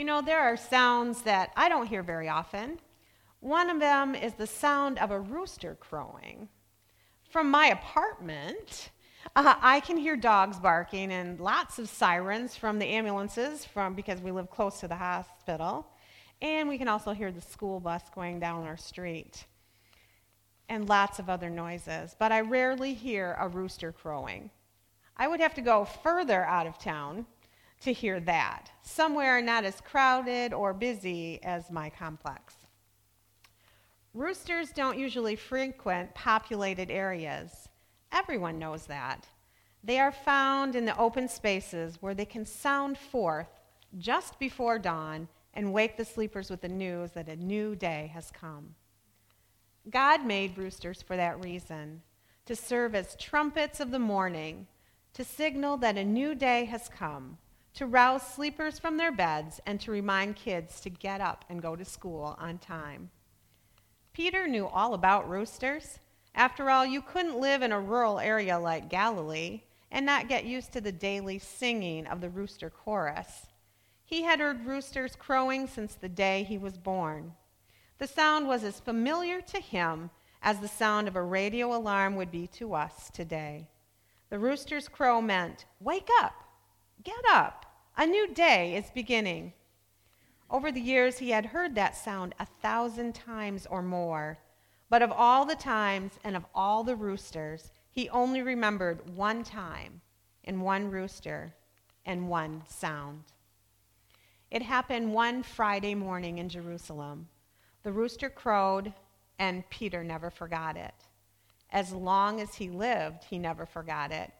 You 0.00 0.06
know, 0.06 0.22
there 0.22 0.40
are 0.40 0.56
sounds 0.56 1.20
that 1.24 1.52
I 1.58 1.68
don't 1.68 1.86
hear 1.86 2.02
very 2.02 2.26
often. 2.26 2.78
One 3.40 3.68
of 3.68 3.80
them 3.80 4.14
is 4.14 4.32
the 4.32 4.46
sound 4.46 4.98
of 4.98 5.10
a 5.10 5.20
rooster 5.20 5.74
crowing. 5.74 6.48
From 7.28 7.50
my 7.50 7.66
apartment, 7.66 8.92
uh, 9.36 9.56
I 9.60 9.80
can 9.80 9.98
hear 9.98 10.16
dogs 10.16 10.58
barking 10.58 11.12
and 11.12 11.38
lots 11.38 11.78
of 11.78 11.86
sirens 11.86 12.56
from 12.56 12.78
the 12.78 12.86
ambulances 12.86 13.66
from 13.66 13.92
because 13.92 14.22
we 14.22 14.30
live 14.30 14.48
close 14.48 14.80
to 14.80 14.88
the 14.88 14.96
hospital. 14.96 15.86
And 16.40 16.66
we 16.66 16.78
can 16.78 16.88
also 16.88 17.12
hear 17.12 17.30
the 17.30 17.42
school 17.42 17.78
bus 17.78 18.04
going 18.14 18.40
down 18.40 18.66
our 18.66 18.78
street 18.78 19.44
and 20.70 20.88
lots 20.88 21.18
of 21.18 21.28
other 21.28 21.50
noises. 21.50 22.16
But 22.18 22.32
I 22.32 22.40
rarely 22.40 22.94
hear 22.94 23.36
a 23.38 23.48
rooster 23.48 23.92
crowing. 23.92 24.48
I 25.18 25.28
would 25.28 25.40
have 25.40 25.52
to 25.56 25.60
go 25.60 25.84
further 25.84 26.42
out 26.46 26.66
of 26.66 26.78
town 26.78 27.26
to 27.80 27.92
hear 27.92 28.20
that, 28.20 28.70
somewhere 28.82 29.40
not 29.40 29.64
as 29.64 29.80
crowded 29.80 30.52
or 30.52 30.74
busy 30.74 31.42
as 31.42 31.70
my 31.70 31.88
complex. 31.88 32.54
Roosters 34.12 34.70
don't 34.70 34.98
usually 34.98 35.36
frequent 35.36 36.14
populated 36.14 36.90
areas. 36.90 37.68
Everyone 38.12 38.58
knows 38.58 38.86
that. 38.86 39.26
They 39.82 39.98
are 39.98 40.12
found 40.12 40.76
in 40.76 40.84
the 40.84 40.98
open 40.98 41.28
spaces 41.28 41.96
where 42.00 42.14
they 42.14 42.26
can 42.26 42.44
sound 42.44 42.98
forth 42.98 43.48
just 43.98 44.38
before 44.38 44.78
dawn 44.78 45.28
and 45.54 45.72
wake 45.72 45.96
the 45.96 46.04
sleepers 46.04 46.50
with 46.50 46.60
the 46.60 46.68
news 46.68 47.12
that 47.12 47.28
a 47.28 47.36
new 47.36 47.74
day 47.74 48.10
has 48.12 48.30
come. 48.30 48.74
God 49.88 50.26
made 50.26 50.58
roosters 50.58 51.00
for 51.00 51.16
that 51.16 51.42
reason 51.42 52.02
to 52.44 52.54
serve 52.54 52.94
as 52.94 53.16
trumpets 53.16 53.80
of 53.80 53.90
the 53.90 53.98
morning, 53.98 54.66
to 55.14 55.24
signal 55.24 55.76
that 55.78 55.96
a 55.96 56.04
new 56.04 56.34
day 56.34 56.64
has 56.66 56.88
come 56.88 57.38
to 57.74 57.86
rouse 57.86 58.26
sleepers 58.26 58.78
from 58.78 58.96
their 58.96 59.12
beds, 59.12 59.60
and 59.66 59.80
to 59.80 59.90
remind 59.90 60.36
kids 60.36 60.80
to 60.80 60.90
get 60.90 61.20
up 61.20 61.44
and 61.48 61.62
go 61.62 61.76
to 61.76 61.84
school 61.84 62.36
on 62.38 62.58
time. 62.58 63.10
Peter 64.12 64.46
knew 64.46 64.66
all 64.66 64.94
about 64.94 65.28
roosters. 65.28 65.98
After 66.34 66.68
all, 66.68 66.84
you 66.84 67.00
couldn't 67.00 67.40
live 67.40 67.62
in 67.62 67.72
a 67.72 67.80
rural 67.80 68.18
area 68.18 68.58
like 68.58 68.88
Galilee 68.88 69.62
and 69.90 70.04
not 70.04 70.28
get 70.28 70.44
used 70.44 70.72
to 70.72 70.80
the 70.80 70.92
daily 70.92 71.38
singing 71.38 72.06
of 72.06 72.20
the 72.20 72.28
rooster 72.28 72.70
chorus. 72.70 73.46
He 74.04 74.22
had 74.22 74.40
heard 74.40 74.66
roosters 74.66 75.14
crowing 75.16 75.66
since 75.66 75.94
the 75.94 76.08
day 76.08 76.42
he 76.42 76.58
was 76.58 76.76
born. 76.76 77.34
The 77.98 78.06
sound 78.06 78.48
was 78.48 78.64
as 78.64 78.80
familiar 78.80 79.40
to 79.40 79.60
him 79.60 80.10
as 80.42 80.58
the 80.58 80.68
sound 80.68 81.06
of 81.06 81.16
a 81.16 81.22
radio 81.22 81.76
alarm 81.76 82.16
would 82.16 82.30
be 82.30 82.46
to 82.48 82.74
us 82.74 83.10
today. 83.10 83.68
The 84.30 84.38
rooster's 84.38 84.88
crow 84.88 85.20
meant, 85.20 85.64
Wake 85.80 86.08
up! 86.20 86.32
Get 87.02 87.24
up. 87.32 87.64
A 87.96 88.06
new 88.06 88.28
day 88.34 88.76
is 88.76 88.90
beginning. 88.90 89.54
Over 90.50 90.70
the 90.70 90.80
years, 90.80 91.18
he 91.18 91.30
had 91.30 91.46
heard 91.46 91.74
that 91.74 91.96
sound 91.96 92.34
a 92.38 92.44
thousand 92.44 93.14
times 93.14 93.66
or 93.70 93.80
more. 93.80 94.38
But 94.90 95.00
of 95.00 95.10
all 95.10 95.46
the 95.46 95.54
times 95.54 96.18
and 96.24 96.36
of 96.36 96.44
all 96.54 96.84
the 96.84 96.96
roosters, 96.96 97.70
he 97.90 98.10
only 98.10 98.42
remembered 98.42 99.16
one 99.16 99.44
time 99.44 100.02
and 100.44 100.60
one 100.60 100.90
rooster 100.90 101.54
and 102.04 102.28
one 102.28 102.64
sound. 102.68 103.24
It 104.50 104.62
happened 104.62 105.14
one 105.14 105.42
Friday 105.42 105.94
morning 105.94 106.38
in 106.38 106.48
Jerusalem. 106.50 107.28
The 107.82 107.92
rooster 107.92 108.28
crowed, 108.28 108.92
and 109.38 109.68
Peter 109.70 110.04
never 110.04 110.28
forgot 110.28 110.76
it. 110.76 110.94
As 111.70 111.92
long 111.92 112.40
as 112.40 112.56
he 112.56 112.68
lived, 112.68 113.24
he 113.24 113.38
never 113.38 113.64
forgot 113.64 114.10
it 114.12 114.32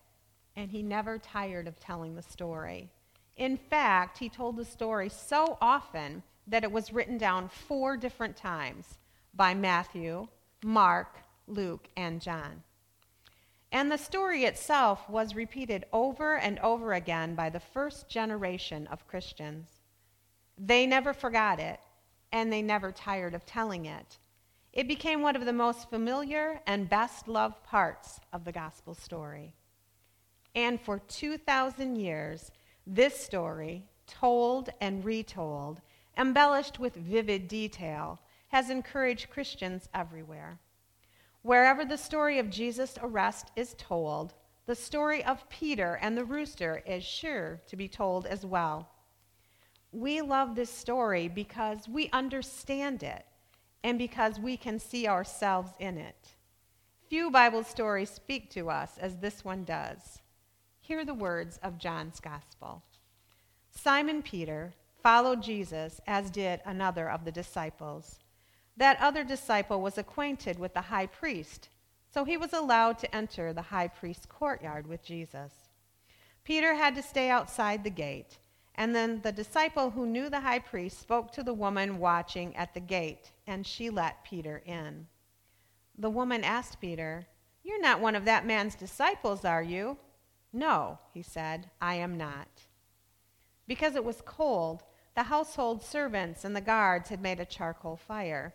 and 0.57 0.71
he 0.71 0.83
never 0.83 1.19
tired 1.19 1.67
of 1.67 1.79
telling 1.79 2.15
the 2.15 2.23
story. 2.23 2.91
In 3.37 3.57
fact, 3.57 4.19
he 4.19 4.29
told 4.29 4.57
the 4.57 4.65
story 4.65 5.09
so 5.09 5.57
often 5.61 6.23
that 6.47 6.65
it 6.65 6.73
was 6.73 6.93
written 6.93 7.17
down 7.17 7.49
four 7.49 7.97
different 7.97 8.37
times 8.37 8.99
by 9.35 9.55
Matthew, 9.55 10.29
Mark, 10.63 11.19
Luke, 11.47 11.89
and 11.97 12.21
John. 12.21 12.63
And 13.73 13.91
the 13.91 13.99
story 13.99 14.45
itself 14.45 15.09
was 15.09 15.35
repeated 15.35 15.87
over 15.93 16.37
and 16.37 16.59
over 16.59 16.93
again 16.93 17.35
by 17.35 17.51
the 17.51 17.61
first 17.61 18.09
generation 18.09 18.87
of 18.89 19.07
Christians. 19.07 19.69
They 20.59 20.87
never 20.87 21.15
forgot 21.15 21.61
it, 21.61 21.81
and 22.33 22.53
they 22.53 22.63
never 22.63 22.91
tired 22.91 23.35
of 23.35 23.47
telling 23.47 23.87
it. 23.87 24.19
It 24.73 24.89
became 24.89 25.23
one 25.23 25.37
of 25.37 25.47
the 25.47 25.53
most 25.53 25.89
familiar 25.89 26.61
and 26.67 26.89
best 26.89 27.27
loved 27.27 27.63
parts 27.65 28.21
of 28.33 28.45
the 28.45 28.53
gospel 28.53 28.95
story. 28.95 29.55
And 30.55 30.81
for 30.81 30.99
2,000 30.99 31.97
years, 31.97 32.51
this 32.87 33.19
story, 33.19 33.85
told 34.07 34.71
and 34.81 35.05
retold, 35.05 35.81
embellished 36.17 36.79
with 36.79 36.95
vivid 36.95 37.47
detail, 37.49 38.19
has 38.49 38.69
encouraged 38.69 39.31
Christians 39.31 39.89
everywhere. 39.95 40.59
Wherever 41.43 41.85
the 41.85 41.97
story 41.97 42.39
of 42.39 42.51
Jesus' 42.51 42.99
arrest 43.01 43.51
is 43.57 43.75
told, 43.79 44.35
the 44.67 44.75
story 44.75 45.25
of 45.25 45.49
Peter 45.49 45.99
and 46.03 46.17
the 46.17 46.25
rooster 46.25 46.83
is 46.87 47.05
sure 47.05 47.61
to 47.67 47.77
be 47.77 47.89
told 47.89 48.27
as 48.27 48.45
well. 48.45 48.89
We 49.93 50.21
love 50.21 50.55
this 50.55 50.71
story 50.71 51.29
because 51.29 51.89
we 51.89 52.11
understand 52.13 53.03
it 53.03 53.25
and 53.83 53.99
because 53.99 54.39
we 54.39 54.57
can 54.57 54.79
see 54.79 55.09
ourselves 55.09 55.73
in 55.79 55.97
it. 55.97 56.29
Few 57.09 57.31
Bible 57.31 57.65
stories 57.65 58.11
speak 58.11 58.51
to 58.51 58.71
us 58.71 58.99
as 58.99 59.17
this 59.17 59.45
one 59.45 59.65
does. 59.65 60.20
Hear 60.91 61.05
the 61.05 61.15
words 61.15 61.57
of 61.63 61.79
John's 61.79 62.19
Gospel. 62.19 62.83
Simon 63.71 64.23
Peter 64.23 64.75
followed 65.05 65.41
Jesus, 65.41 66.01
as 66.05 66.33
did 66.33 66.61
another 66.67 67.09
of 67.09 67.25
the 67.25 67.31
disciples. 67.31 68.19
That 68.77 69.01
other 69.01 69.23
disciple 69.23 69.81
was 69.81 69.99
acquainted 69.99 70.59
with 70.59 70.75
the 70.75 70.81
high 70.81 71.07
priest, 71.07 71.69
so 72.13 72.25
he 72.25 72.37
was 72.37 72.53
allowed 72.53 72.99
to 72.99 73.15
enter 73.15 73.53
the 73.53 73.63
high 73.63 73.87
priest's 73.87 74.27
courtyard 74.27 74.89
with 74.89 75.05
Jesus. 75.05 75.53
Peter 76.43 76.75
had 76.75 76.97
to 76.97 77.03
stay 77.03 77.31
outside 77.31 77.85
the 77.85 77.91
gate, 77.91 78.39
and 78.75 78.93
then 78.93 79.21
the 79.23 79.31
disciple 79.31 79.91
who 79.91 80.07
knew 80.07 80.29
the 80.29 80.41
high 80.41 80.59
priest 80.59 80.99
spoke 80.99 81.31
to 81.31 81.45
the 81.45 81.55
woman 81.55 82.01
watching 82.01 82.57
at 82.57 82.75
the 82.75 82.81
gate, 82.81 83.31
and 83.47 83.65
she 83.65 83.91
let 83.91 84.25
Peter 84.25 84.61
in. 84.67 85.07
The 85.97 86.11
woman 86.11 86.43
asked 86.43 86.81
Peter, 86.81 87.29
You're 87.63 87.81
not 87.81 88.01
one 88.01 88.17
of 88.17 88.25
that 88.25 88.45
man's 88.45 88.75
disciples, 88.75 89.45
are 89.45 89.63
you? 89.63 89.97
No, 90.53 90.99
he 91.13 91.23
said, 91.23 91.71
I 91.81 91.95
am 91.95 92.17
not. 92.17 92.67
Because 93.67 93.95
it 93.95 94.05
was 94.05 94.23
cold, 94.25 94.83
the 95.15 95.25
household 95.25 95.83
servants 95.83 96.45
and 96.45 96.57
the 96.57 96.61
guards 96.61 97.09
had 97.09 97.21
made 97.21 97.41
a 97.41 97.45
charcoal 97.45 97.97
fire. 97.97 98.55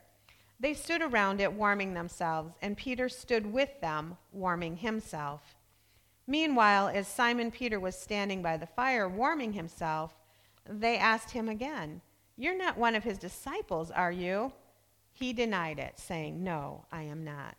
They 0.59 0.73
stood 0.73 1.01
around 1.01 1.41
it, 1.41 1.53
warming 1.53 1.93
themselves, 1.93 2.55
and 2.61 2.77
Peter 2.77 3.09
stood 3.09 3.51
with 3.51 3.81
them, 3.81 4.17
warming 4.31 4.77
himself. 4.77 5.55
Meanwhile, 6.27 6.89
as 6.89 7.07
Simon 7.07 7.51
Peter 7.51 7.79
was 7.79 7.95
standing 7.95 8.41
by 8.41 8.57
the 8.57 8.65
fire, 8.65 9.07
warming 9.07 9.53
himself, 9.53 10.15
they 10.67 10.97
asked 10.97 11.31
him 11.31 11.49
again, 11.49 12.01
You're 12.37 12.57
not 12.57 12.77
one 12.77 12.95
of 12.95 13.03
his 13.03 13.17
disciples, 13.17 13.91
are 13.91 14.11
you? 14.11 14.53
He 15.13 15.33
denied 15.33 15.79
it, 15.79 15.99
saying, 15.99 16.43
No, 16.43 16.85
I 16.91 17.03
am 17.03 17.23
not. 17.23 17.55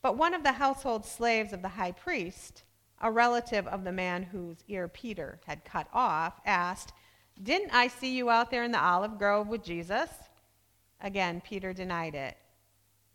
But 0.00 0.16
one 0.16 0.34
of 0.34 0.42
the 0.42 0.52
household 0.52 1.04
slaves 1.04 1.52
of 1.52 1.62
the 1.62 1.68
high 1.68 1.92
priest, 1.92 2.64
a 3.02 3.10
relative 3.10 3.66
of 3.66 3.84
the 3.84 3.92
man 3.92 4.22
whose 4.22 4.64
ear 4.68 4.88
Peter 4.88 5.40
had 5.44 5.64
cut 5.64 5.88
off, 5.92 6.40
asked, 6.46 6.92
Didn't 7.42 7.74
I 7.74 7.88
see 7.88 8.16
you 8.16 8.30
out 8.30 8.50
there 8.50 8.62
in 8.62 8.70
the 8.70 8.82
olive 8.82 9.18
grove 9.18 9.48
with 9.48 9.64
Jesus? 9.64 10.08
Again, 11.00 11.42
Peter 11.44 11.72
denied 11.72 12.14
it, 12.14 12.36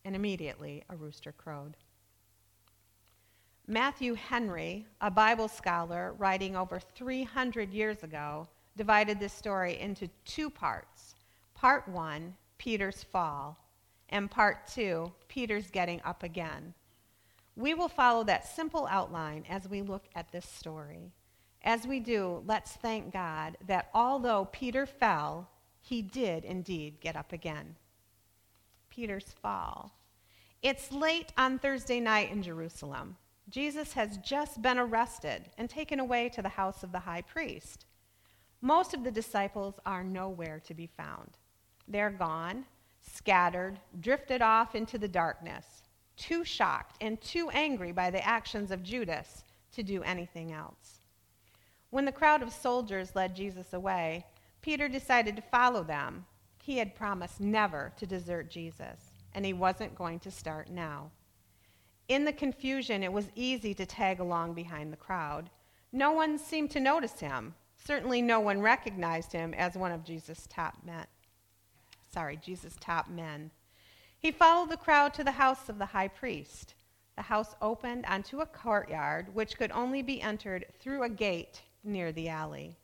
and 0.04 0.16
immediately 0.16 0.84
a 0.90 0.96
rooster 0.96 1.32
crowed. 1.32 1.78
Matthew 3.66 4.14
Henry, 4.14 4.86
a 5.02 5.10
Bible 5.10 5.48
scholar 5.48 6.14
writing 6.18 6.56
over 6.56 6.80
300 6.80 7.74
years 7.74 8.04
ago, 8.04 8.48
divided 8.76 9.20
this 9.20 9.34
story 9.34 9.80
into 9.80 10.10
two 10.26 10.50
parts. 10.50 11.16
Part 11.54 11.88
one, 11.88 12.36
Peter's 12.58 13.04
fall, 13.04 13.58
and 14.10 14.32
part 14.32 14.68
two, 14.68 15.12
Peter's 15.28 15.70
getting 15.70 16.02
up 16.06 16.24
again. 16.24 16.74
We 17.58 17.74
will 17.74 17.90
follow 17.90 18.24
that 18.26 18.48
simple 18.48 18.88
outline 18.90 19.44
as 19.50 19.68
we 19.68 19.82
look 19.82 20.06
at 20.14 20.32
this 20.32 20.46
story. 20.46 21.12
As 21.64 21.88
we 21.88 22.00
do, 22.00 22.44
let's 22.46 22.74
thank 22.74 23.12
God 23.12 23.58
that 23.66 23.90
although 23.96 24.48
Peter 24.52 24.86
fell, 24.86 25.50
he 25.82 26.04
did 26.04 26.46
indeed 26.46 27.00
get 27.02 27.16
up 27.16 27.34
again. 27.34 27.76
Peter's 28.92 29.34
fall. 29.42 29.92
It's 30.62 30.92
late 30.92 31.34
on 31.36 31.58
Thursday 31.58 32.00
night 32.00 32.32
in 32.32 32.44
Jerusalem. 32.44 33.18
Jesus 33.50 33.94
has 33.94 34.18
just 34.18 34.62
been 34.62 34.78
arrested 34.78 35.50
and 35.58 35.68
taken 35.68 36.00
away 36.00 36.30
to 36.30 36.44
the 36.44 36.50
house 36.50 36.84
of 36.84 36.92
the 36.92 37.00
high 37.00 37.24
priest. 37.24 37.88
Most 38.62 38.94
of 38.94 39.04
the 39.04 39.12
disciples 39.12 39.80
are 39.84 40.04
nowhere 40.04 40.62
to 40.68 40.76
be 40.76 40.86
found. 40.86 41.38
They're 41.88 42.12
gone, 42.12 42.66
scattered, 43.02 43.80
drifted 44.00 44.44
off 44.44 44.76
into 44.76 45.00
the 45.00 45.08
darkness 45.08 45.77
too 46.18 46.44
shocked 46.44 46.98
and 47.00 47.22
too 47.22 47.50
angry 47.52 47.92
by 47.92 48.10
the 48.10 48.26
actions 48.26 48.72
of 48.72 48.84
Judas 48.84 49.44
to 49.74 49.84
do 49.84 50.04
anything 50.04 50.52
else. 50.52 51.00
When 51.90 52.06
the 52.06 52.12
crowd 52.12 52.42
of 52.42 52.52
soldiers 52.52 53.16
led 53.16 53.36
Jesus 53.36 53.72
away, 53.74 54.26
Peter 54.62 54.90
decided 54.90 55.36
to 55.36 55.42
follow 55.42 55.84
them. 55.84 56.26
He 56.62 56.80
had 56.80 56.96
promised 56.96 57.40
never 57.40 57.94
to 57.98 58.06
desert 58.06 58.50
Jesus, 58.50 59.12
and 59.34 59.46
he 59.46 59.54
wasn't 59.54 59.96
going 59.96 60.20
to 60.20 60.32
start 60.32 60.70
now. 60.70 61.12
In 62.10 62.26
the 62.26 62.34
confusion, 62.34 63.04
it 63.04 63.14
was 63.14 63.32
easy 63.36 63.74
to 63.76 63.86
tag 63.86 64.20
along 64.20 64.54
behind 64.54 64.92
the 64.92 64.98
crowd. 64.98 65.50
No 65.92 66.12
one 66.12 66.38
seemed 66.38 66.72
to 66.72 66.80
notice 66.80 67.20
him. 67.20 67.54
Certainly, 67.78 68.22
no 68.22 68.40
one 68.40 68.62
recognized 68.62 69.32
him 69.32 69.54
as 69.54 69.78
one 69.78 69.92
of 69.92 70.04
Jesus' 70.04 70.48
top 70.50 70.76
men. 70.86 71.06
Sorry, 72.12 72.38
Jesus' 72.38 72.76
top 72.80 73.10
men. 73.10 73.52
He 74.20 74.32
followed 74.32 74.70
the 74.70 74.78
crowd 74.78 75.14
to 75.14 75.24
the 75.24 75.32
house 75.32 75.70
of 75.70 75.78
the 75.78 75.86
high 75.86 76.08
priest. 76.08 76.74
The 77.16 77.22
house 77.24 77.56
opened 77.62 78.06
onto 78.06 78.40
a 78.40 78.46
courtyard 78.46 79.34
which 79.34 79.58
could 79.58 79.72
only 79.72 80.02
be 80.02 80.22
entered 80.22 80.66
through 80.80 81.04
a 81.04 81.10
gate 81.10 81.62
near 81.84 82.12
the 82.12 82.30
alley. 82.30 82.78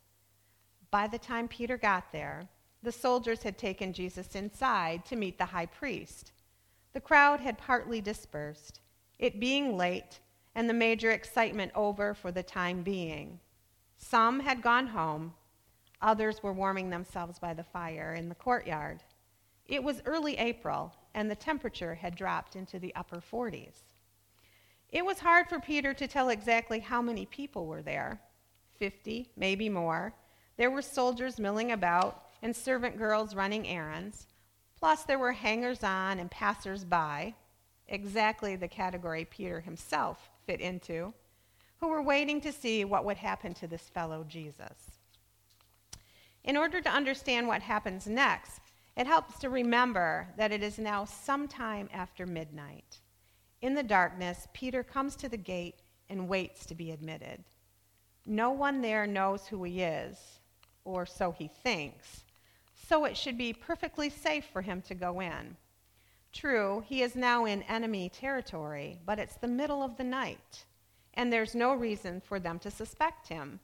By 0.92 1.08
the 1.08 1.18
time 1.18 1.48
Peter 1.48 1.78
got 1.78 2.12
there, 2.12 2.48
the 2.84 2.92
soldiers 2.92 3.44
had 3.44 3.58
taken 3.58 3.94
Jesus 3.94 4.36
inside 4.36 5.06
to 5.06 5.16
meet 5.16 5.38
the 5.38 5.46
high 5.46 5.66
priest. 5.66 6.34
The 6.94 7.02
crowd 7.02 7.40
had 7.40 7.58
partly 7.58 8.02
dispersed, 8.02 8.82
it 9.18 9.40
being 9.40 9.78
late 9.78 10.20
and 10.54 10.70
the 10.70 10.74
major 10.74 11.12
excitement 11.12 11.72
over 11.74 12.14
for 12.14 12.32
the 12.32 12.44
time 12.44 12.84
being. 12.84 13.40
Some 13.98 14.42
had 14.42 14.62
gone 14.62 14.88
home, 14.88 15.34
others 16.02 16.44
were 16.44 16.54
warming 16.54 16.90
themselves 16.90 17.40
by 17.40 17.54
the 17.54 17.64
fire 17.64 18.14
in 18.14 18.30
the 18.30 18.36
courtyard. 18.36 19.04
It 19.66 19.84
was 19.84 20.02
early 20.06 20.38
April, 20.38 20.94
and 21.14 21.30
the 21.30 21.36
temperature 21.36 21.96
had 21.96 22.16
dropped 22.16 22.56
into 22.56 22.80
the 22.80 22.94
upper 22.96 23.22
40s. 23.22 23.84
It 24.90 25.06
was 25.06 25.20
hard 25.20 25.50
for 25.50 25.60
Peter 25.60 25.94
to 25.94 26.08
tell 26.08 26.30
exactly 26.30 26.80
how 26.80 27.02
many 27.02 27.26
people 27.26 27.66
were 27.66 27.82
there 27.82 28.22
50, 28.78 29.30
maybe 29.36 29.70
more. 29.70 30.14
There 30.58 30.72
were 30.72 30.82
soldiers 30.82 31.40
milling 31.40 31.72
about 31.72 32.26
and 32.42 32.56
servant 32.56 32.98
girls 32.98 33.34
running 33.34 33.68
errands. 33.68 34.28
Plus, 34.78 35.04
there 35.04 35.18
were 35.18 35.32
hangers 35.32 35.84
on 35.84 36.20
and 36.20 36.30
passers 36.30 36.84
by, 36.84 37.34
exactly 37.88 38.56
the 38.56 38.68
category 38.68 39.26
Peter 39.26 39.62
himself 39.62 40.30
fit 40.46 40.60
into, 40.60 41.14
who 41.80 41.88
were 41.88 42.02
waiting 42.02 42.42
to 42.42 42.52
see 42.52 42.84
what 42.84 43.06
would 43.06 43.18
happen 43.18 43.54
to 43.54 43.68
this 43.68 43.90
fellow 43.90 44.26
Jesus. 44.28 44.92
In 46.44 46.58
order 46.58 46.82
to 46.82 46.90
understand 46.90 47.48
what 47.48 47.62
happens 47.62 48.06
next, 48.06 48.60
it 48.96 49.08
helps 49.08 49.40
to 49.40 49.50
remember 49.50 50.28
that 50.38 50.52
it 50.52 50.62
is 50.62 50.78
now 50.78 51.06
sometime 51.06 51.90
after 51.92 52.26
midnight. 52.26 53.00
In 53.62 53.74
the 53.74 53.84
darkness, 53.84 54.48
Peter 54.54 54.84
comes 54.84 55.16
to 55.16 55.30
the 55.30 55.38
gate 55.38 55.82
and 56.10 56.28
waits 56.28 56.66
to 56.68 56.76
be 56.76 56.92
admitted. 56.92 57.44
No 58.26 58.52
one 58.52 58.82
there 58.82 59.08
knows 59.08 59.48
who 59.48 59.64
he 59.64 59.82
is, 59.82 60.40
or 60.86 61.06
so 61.06 61.32
he 61.32 61.48
thinks, 61.48 62.24
so 62.88 63.06
it 63.06 63.18
should 63.18 63.38
be 63.38 63.54
perfectly 63.54 64.10
safe 64.10 64.46
for 64.52 64.62
him 64.62 64.82
to 64.84 64.96
go 64.96 65.22
in. 65.22 65.58
True, 66.32 66.84
he 66.88 67.02
is 67.02 67.16
now 67.16 67.46
in 67.46 67.64
enemy 67.64 68.10
territory, 68.10 69.00
but 69.06 69.20
it's 69.20 69.36
the 69.36 69.48
middle 69.48 69.82
of 69.84 69.98
the 69.98 70.04
night, 70.04 70.66
and 71.14 71.32
there's 71.32 71.56
no 71.56 71.74
reason 71.74 72.22
for 72.22 72.40
them 72.40 72.60
to 72.60 72.72
suspect 72.72 73.28
him. 73.28 73.60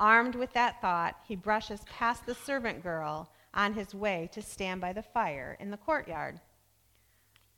Armed 0.00 0.34
with 0.34 0.52
that 0.52 0.80
thought, 0.80 1.16
he 1.26 1.34
brushes 1.34 1.80
past 1.86 2.24
the 2.24 2.34
servant 2.34 2.82
girl 2.82 3.30
on 3.54 3.74
his 3.74 3.94
way 3.94 4.28
to 4.32 4.42
stand 4.42 4.80
by 4.80 4.92
the 4.92 5.02
fire 5.02 5.56
in 5.60 5.70
the 5.70 5.76
courtyard. 5.76 6.40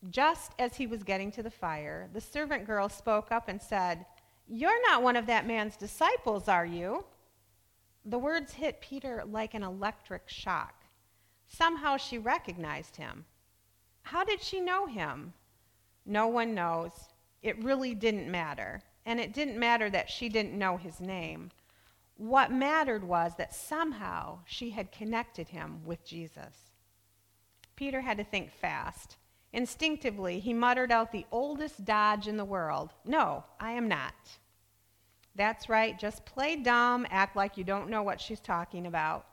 Just 0.09 0.53
as 0.59 0.77
he 0.77 0.87
was 0.87 1.03
getting 1.03 1.31
to 1.33 1.43
the 1.43 1.51
fire, 1.51 2.09
the 2.13 2.21
servant 2.21 2.67
girl 2.67 2.89
spoke 2.89 3.31
up 3.31 3.49
and 3.49 3.61
said, 3.61 4.07
You're 4.49 4.83
not 4.83 5.03
one 5.03 5.17
of 5.17 5.27
that 5.27 5.47
man's 5.47 5.77
disciples, 5.77 6.49
are 6.49 6.65
you? 6.65 7.05
The 8.05 8.19
words 8.19 8.55
hit 8.55 8.81
Peter 8.81 9.23
like 9.27 9.53
an 9.53 9.63
electric 9.63 10.29
shock. 10.29 10.85
Somehow 11.47 11.97
she 11.97 12.17
recognized 12.17 12.97
him. 12.97 13.27
How 14.03 14.25
did 14.25 14.43
she 14.43 14.61
know 14.61 14.87
him? 14.87 15.35
No 16.07 16.29
one 16.29 16.55
knows. 16.55 16.93
It 17.43 17.63
really 17.63 17.95
didn't 17.95 18.31
matter. 18.31 18.83
And 19.05 19.21
it 19.21 19.35
didn't 19.35 19.59
matter 19.59 19.91
that 19.91 20.09
she 20.09 20.29
didn't 20.29 20.59
know 20.59 20.77
his 20.77 21.01
name. 21.01 21.51
What 22.21 22.53
mattered 22.53 23.03
was 23.03 23.33
that 23.39 23.55
somehow 23.55 24.41
she 24.45 24.69
had 24.69 24.93
connected 24.93 25.49
him 25.49 25.81
with 25.87 26.05
Jesus. 26.05 26.71
Peter 27.77 28.03
had 28.03 28.19
to 28.19 28.25
think 28.25 28.53
fast. 28.53 29.17
Instinctively, 29.55 30.39
he 30.39 30.53
muttered 30.53 30.93
out 30.93 31.13
the 31.13 31.25
oldest 31.33 31.87
dodge 31.87 32.29
in 32.29 32.37
the 32.37 32.45
world 32.45 32.93
No, 33.07 33.45
I 33.59 33.73
am 33.73 33.89
not. 33.89 34.37
That's 35.35 35.71
right, 35.71 35.99
just 35.99 36.27
play 36.27 36.57
dumb, 36.57 37.07
act 37.09 37.37
like 37.37 37.57
you 37.57 37.65
don't 37.65 37.89
know 37.89 38.03
what 38.03 38.21
she's 38.21 38.41
talking 38.41 38.85
about. 38.85 39.25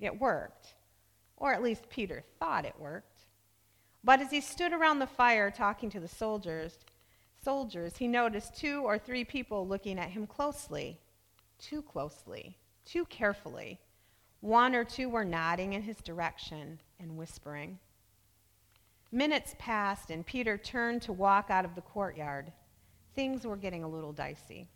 It 0.00 0.18
worked. 0.18 0.74
Or 1.36 1.52
at 1.52 1.62
least 1.62 1.90
Peter 1.90 2.24
thought 2.38 2.64
it 2.64 2.80
worked. 2.80 3.26
But 4.02 4.22
as 4.22 4.30
he 4.30 4.40
stood 4.40 4.72
around 4.72 5.00
the 5.00 5.06
fire 5.06 5.50
talking 5.50 5.90
to 5.90 6.00
the 6.00 6.08
soldiers, 6.08 6.78
soldiers, 7.44 7.98
he 7.98 8.08
noticed 8.08 8.56
two 8.56 8.80
or 8.86 8.98
three 8.98 9.22
people 9.26 9.68
looking 9.68 9.98
at 9.98 10.12
him 10.12 10.26
closely 10.26 10.98
too 11.62 11.80
closely, 11.80 12.58
too 12.84 13.04
carefully. 13.06 13.80
One 14.40 14.74
or 14.74 14.84
two 14.84 15.08
were 15.08 15.24
nodding 15.24 15.72
in 15.72 15.82
his 15.82 15.98
direction 15.98 16.80
and 16.98 17.16
whispering. 17.16 17.78
Minutes 19.12 19.54
passed, 19.58 20.10
and 20.10 20.26
Peter 20.26 20.58
turned 20.58 21.02
to 21.02 21.12
walk 21.12 21.50
out 21.50 21.64
of 21.64 21.74
the 21.74 21.80
courtyard. 21.80 22.52
Things 23.14 23.46
were 23.46 23.56
getting 23.56 23.84
a 23.84 23.88
little 23.88 24.12
dicey. 24.12 24.68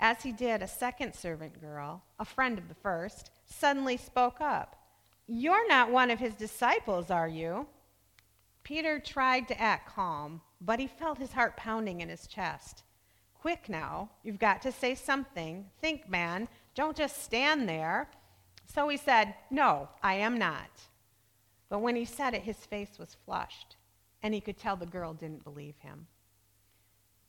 As 0.00 0.22
he 0.22 0.32
did, 0.32 0.62
a 0.62 0.68
second 0.68 1.14
servant 1.14 1.60
girl, 1.60 2.02
a 2.18 2.24
friend 2.24 2.56
of 2.56 2.68
the 2.68 2.74
first, 2.74 3.30
suddenly 3.46 3.96
spoke 3.96 4.40
up. 4.40 4.76
You're 5.26 5.68
not 5.68 5.90
one 5.90 6.10
of 6.10 6.20
his 6.20 6.34
disciples, 6.34 7.10
are 7.10 7.28
you? 7.28 7.66
Peter 8.62 8.98
tried 8.98 9.48
to 9.48 9.60
act 9.60 9.88
calm, 9.92 10.40
but 10.60 10.78
he 10.78 10.86
felt 10.86 11.18
his 11.18 11.32
heart 11.32 11.56
pounding 11.56 12.00
in 12.00 12.08
his 12.08 12.26
chest. 12.26 12.84
Quick 13.40 13.68
now, 13.68 14.10
you've 14.22 14.38
got 14.38 14.62
to 14.62 14.72
say 14.72 14.94
something. 14.94 15.66
Think, 15.80 16.08
man. 16.08 16.48
Don't 16.74 16.96
just 16.96 17.22
stand 17.22 17.68
there. 17.68 18.08
So 18.66 18.88
he 18.88 18.96
said, 18.96 19.34
No, 19.50 19.88
I 20.02 20.14
am 20.14 20.38
not. 20.38 20.70
But 21.68 21.80
when 21.80 21.96
he 21.96 22.04
said 22.04 22.34
it, 22.34 22.42
his 22.42 22.66
face 22.66 22.98
was 22.98 23.16
flushed, 23.24 23.76
and 24.22 24.34
he 24.34 24.40
could 24.40 24.58
tell 24.58 24.76
the 24.76 24.86
girl 24.86 25.12
didn't 25.12 25.44
believe 25.44 25.76
him. 25.78 26.06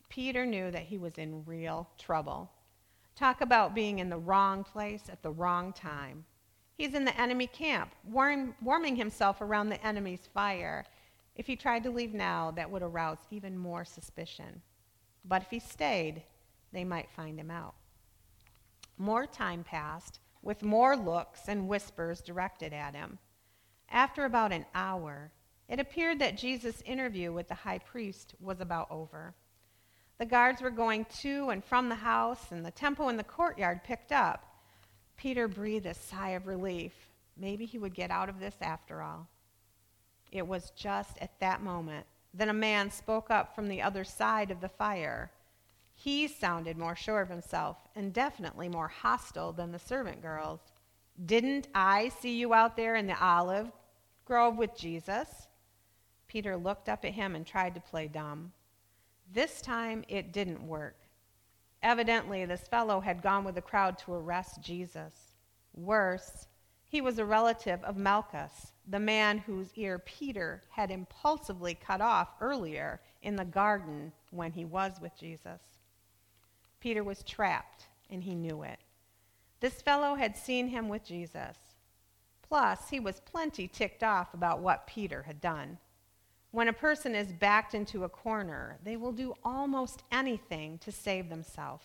Peter 0.08 0.44
knew 0.44 0.70
that 0.70 0.84
he 0.84 0.98
was 0.98 1.18
in 1.18 1.44
real 1.44 1.88
trouble. 1.98 2.50
Talk 3.14 3.40
about 3.40 3.74
being 3.74 3.98
in 3.98 4.08
the 4.08 4.18
wrong 4.18 4.64
place 4.64 5.04
at 5.10 5.22
the 5.22 5.30
wrong 5.30 5.72
time. 5.72 6.24
He's 6.76 6.94
in 6.94 7.04
the 7.04 7.20
enemy 7.20 7.46
camp, 7.46 7.92
warm, 8.04 8.54
warming 8.62 8.96
himself 8.96 9.40
around 9.40 9.68
the 9.68 9.86
enemy's 9.86 10.28
fire. 10.32 10.84
If 11.36 11.46
he 11.46 11.54
tried 11.54 11.84
to 11.84 11.90
leave 11.90 12.14
now, 12.14 12.50
that 12.52 12.70
would 12.70 12.82
arouse 12.82 13.18
even 13.30 13.56
more 13.56 13.84
suspicion. 13.84 14.62
But 15.24 15.42
if 15.42 15.50
he 15.50 15.58
stayed, 15.58 16.22
they 16.72 16.84
might 16.84 17.10
find 17.10 17.38
him 17.38 17.50
out. 17.50 17.74
More 18.98 19.26
time 19.26 19.64
passed, 19.64 20.20
with 20.42 20.62
more 20.62 20.96
looks 20.96 21.48
and 21.48 21.68
whispers 21.68 22.20
directed 22.20 22.72
at 22.72 22.94
him. 22.94 23.18
After 23.90 24.24
about 24.24 24.52
an 24.52 24.66
hour, 24.74 25.32
it 25.68 25.80
appeared 25.80 26.18
that 26.18 26.36
Jesus' 26.36 26.82
interview 26.82 27.32
with 27.32 27.48
the 27.48 27.54
high 27.54 27.78
priest 27.78 28.34
was 28.40 28.60
about 28.60 28.90
over. 28.90 29.34
The 30.18 30.26
guards 30.26 30.60
were 30.60 30.70
going 30.70 31.06
to 31.20 31.50
and 31.50 31.64
from 31.64 31.88
the 31.88 31.94
house, 31.94 32.50
and 32.50 32.64
the 32.64 32.70
tempo 32.70 33.08
in 33.08 33.16
the 33.16 33.24
courtyard 33.24 33.84
picked 33.84 34.12
up. 34.12 34.44
Peter 35.16 35.48
breathed 35.48 35.86
a 35.86 35.94
sigh 35.94 36.30
of 36.30 36.46
relief. 36.46 36.92
Maybe 37.36 37.66
he 37.66 37.78
would 37.78 37.94
get 37.94 38.10
out 38.10 38.28
of 38.28 38.40
this 38.40 38.56
after 38.60 39.00
all. 39.00 39.28
It 40.32 40.46
was 40.46 40.70
just 40.70 41.18
at 41.18 41.38
that 41.40 41.62
moment 41.62 42.06
then 42.32 42.48
a 42.48 42.54
man 42.54 42.90
spoke 42.90 43.30
up 43.30 43.54
from 43.54 43.68
the 43.68 43.82
other 43.82 44.04
side 44.04 44.50
of 44.50 44.60
the 44.60 44.68
fire. 44.68 45.30
He 45.94 46.28
sounded 46.28 46.78
more 46.78 46.96
sure 46.96 47.20
of 47.20 47.28
himself 47.28 47.76
and 47.94 48.12
definitely 48.12 48.68
more 48.68 48.88
hostile 48.88 49.52
than 49.52 49.72
the 49.72 49.78
servant 49.78 50.22
girls. 50.22 50.60
Didn't 51.26 51.68
I 51.74 52.08
see 52.08 52.38
you 52.38 52.54
out 52.54 52.76
there 52.76 52.96
in 52.96 53.06
the 53.06 53.22
olive 53.22 53.70
grove 54.24 54.56
with 54.56 54.76
Jesus? 54.76 55.48
Peter 56.28 56.56
looked 56.56 56.88
up 56.88 57.04
at 57.04 57.12
him 57.12 57.34
and 57.34 57.44
tried 57.44 57.74
to 57.74 57.80
play 57.80 58.06
dumb. 58.06 58.52
This 59.32 59.60
time 59.60 60.04
it 60.08 60.32
didn't 60.32 60.66
work. 60.66 60.96
Evidently, 61.82 62.44
this 62.44 62.68
fellow 62.68 63.00
had 63.00 63.22
gone 63.22 63.44
with 63.44 63.54
the 63.54 63.62
crowd 63.62 63.98
to 63.98 64.14
arrest 64.14 64.60
Jesus. 64.62 65.34
Worse, 65.74 66.46
he 66.84 67.00
was 67.00 67.18
a 67.18 67.24
relative 67.24 67.82
of 67.84 67.96
Malchus, 67.96 68.72
the 68.90 68.98
man 69.00 69.38
whose 69.38 69.72
ear 69.76 69.98
Peter 70.00 70.62
had 70.70 70.90
impulsively 70.90 71.74
cut 71.74 72.00
off 72.00 72.28
earlier 72.40 73.00
in 73.22 73.36
the 73.36 73.44
garden 73.44 74.12
when 74.30 74.52
he 74.52 74.64
was 74.64 75.00
with 75.00 75.16
Jesus. 75.16 75.60
Peter 76.80 77.04
was 77.04 77.22
trapped, 77.22 77.86
and 78.10 78.22
he 78.22 78.34
knew 78.34 78.62
it. 78.62 78.80
This 79.60 79.80
fellow 79.80 80.14
had 80.14 80.36
seen 80.36 80.68
him 80.68 80.88
with 80.88 81.04
Jesus. 81.04 81.56
Plus, 82.42 82.88
he 82.88 82.98
was 82.98 83.20
plenty 83.20 83.68
ticked 83.68 84.02
off 84.02 84.34
about 84.34 84.60
what 84.60 84.86
Peter 84.86 85.22
had 85.22 85.40
done. 85.40 85.78
When 86.50 86.66
a 86.66 86.72
person 86.72 87.14
is 87.14 87.32
backed 87.32 87.74
into 87.74 88.02
a 88.02 88.08
corner, 88.08 88.78
they 88.82 88.96
will 88.96 89.12
do 89.12 89.34
almost 89.44 90.02
anything 90.10 90.78
to 90.78 90.90
save 90.90 91.28
themselves. 91.28 91.84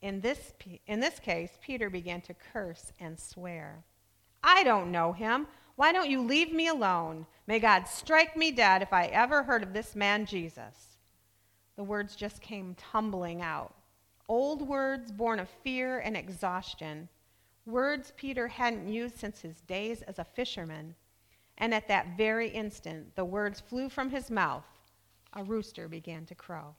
In 0.00 0.20
this, 0.20 0.52
in 0.86 1.00
this 1.00 1.18
case, 1.18 1.58
Peter 1.60 1.90
began 1.90 2.20
to 2.22 2.34
curse 2.52 2.92
and 3.00 3.18
swear. 3.18 3.82
I 4.44 4.62
don't 4.62 4.92
know 4.92 5.12
him. 5.12 5.46
Why 5.80 5.92
don't 5.92 6.10
you 6.10 6.20
leave 6.20 6.52
me 6.52 6.68
alone? 6.68 7.24
May 7.46 7.58
God 7.58 7.88
strike 7.88 8.36
me 8.36 8.50
dead 8.50 8.82
if 8.82 8.92
I 8.92 9.06
ever 9.06 9.42
heard 9.42 9.62
of 9.62 9.72
this 9.72 9.96
man 9.96 10.26
Jesus. 10.26 10.98
The 11.76 11.82
words 11.82 12.14
just 12.14 12.42
came 12.42 12.74
tumbling 12.74 13.40
out. 13.40 13.74
Old 14.28 14.68
words 14.68 15.10
born 15.10 15.40
of 15.40 15.48
fear 15.64 16.00
and 16.00 16.18
exhaustion. 16.18 17.08
Words 17.64 18.12
Peter 18.18 18.46
hadn't 18.46 18.92
used 18.92 19.16
since 19.16 19.40
his 19.40 19.62
days 19.62 20.02
as 20.02 20.18
a 20.18 20.24
fisherman. 20.24 20.94
And 21.56 21.72
at 21.72 21.88
that 21.88 22.14
very 22.14 22.50
instant, 22.50 23.16
the 23.16 23.24
words 23.24 23.58
flew 23.58 23.88
from 23.88 24.10
his 24.10 24.30
mouth. 24.30 24.66
A 25.32 25.42
rooster 25.42 25.88
began 25.88 26.26
to 26.26 26.34
crow. 26.34 26.74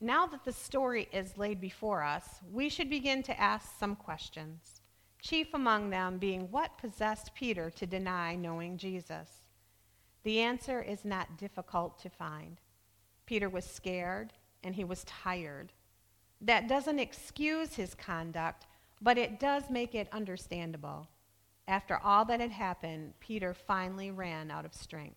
Now 0.00 0.26
that 0.26 0.42
the 0.42 0.52
story 0.52 1.06
is 1.12 1.38
laid 1.38 1.60
before 1.60 2.02
us, 2.02 2.40
we 2.50 2.68
should 2.68 2.90
begin 2.90 3.22
to 3.22 3.40
ask 3.40 3.78
some 3.78 3.94
questions 3.94 4.80
chief 5.24 5.54
among 5.54 5.88
them 5.88 6.18
being 6.18 6.50
what 6.50 6.76
possessed 6.76 7.34
Peter 7.34 7.70
to 7.70 7.86
deny 7.86 8.36
knowing 8.36 8.76
Jesus. 8.76 9.28
The 10.22 10.40
answer 10.40 10.82
is 10.82 11.04
not 11.04 11.38
difficult 11.38 11.98
to 12.00 12.10
find. 12.10 12.60
Peter 13.24 13.48
was 13.48 13.64
scared 13.64 14.34
and 14.62 14.74
he 14.74 14.84
was 14.84 15.02
tired. 15.04 15.72
That 16.42 16.68
doesn't 16.68 16.98
excuse 16.98 17.74
his 17.74 17.94
conduct, 17.94 18.66
but 19.00 19.16
it 19.16 19.40
does 19.40 19.70
make 19.70 19.94
it 19.94 20.08
understandable. 20.12 21.08
After 21.66 21.96
all 21.96 22.26
that 22.26 22.40
had 22.40 22.50
happened, 22.50 23.14
Peter 23.18 23.54
finally 23.54 24.10
ran 24.10 24.50
out 24.50 24.66
of 24.66 24.74
strength. 24.74 25.16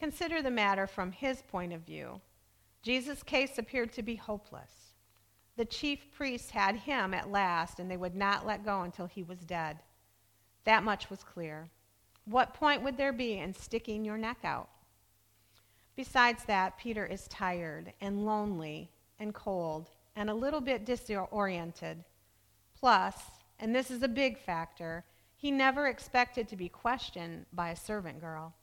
Consider 0.00 0.42
the 0.42 0.50
matter 0.50 0.88
from 0.88 1.12
his 1.12 1.42
point 1.42 1.72
of 1.72 1.82
view. 1.82 2.20
Jesus' 2.82 3.22
case 3.22 3.56
appeared 3.56 3.92
to 3.92 4.02
be 4.02 4.16
hopeless. 4.16 4.83
The 5.56 5.64
chief 5.64 6.10
priests 6.10 6.50
had 6.50 6.76
him 6.76 7.14
at 7.14 7.30
last, 7.30 7.78
and 7.78 7.90
they 7.90 7.96
would 7.96 8.16
not 8.16 8.46
let 8.46 8.64
go 8.64 8.82
until 8.82 9.06
he 9.06 9.22
was 9.22 9.38
dead. 9.38 9.78
That 10.64 10.82
much 10.82 11.10
was 11.10 11.22
clear. 11.22 11.68
What 12.24 12.54
point 12.54 12.82
would 12.82 12.96
there 12.96 13.12
be 13.12 13.38
in 13.38 13.54
sticking 13.54 14.04
your 14.04 14.18
neck 14.18 14.38
out? 14.42 14.68
Besides 15.94 16.44
that, 16.46 16.78
Peter 16.78 17.06
is 17.06 17.28
tired 17.28 17.92
and 18.00 18.26
lonely 18.26 18.90
and 19.20 19.32
cold 19.32 19.90
and 20.16 20.28
a 20.28 20.34
little 20.34 20.60
bit 20.60 20.84
disoriented. 20.84 22.04
Plus, 22.78 23.16
and 23.60 23.74
this 23.74 23.90
is 23.90 24.02
a 24.02 24.08
big 24.08 24.38
factor, 24.38 25.04
he 25.36 25.50
never 25.50 25.86
expected 25.86 26.48
to 26.48 26.56
be 26.56 26.68
questioned 26.68 27.46
by 27.52 27.70
a 27.70 27.76
servant 27.76 28.20
girl. 28.20 28.54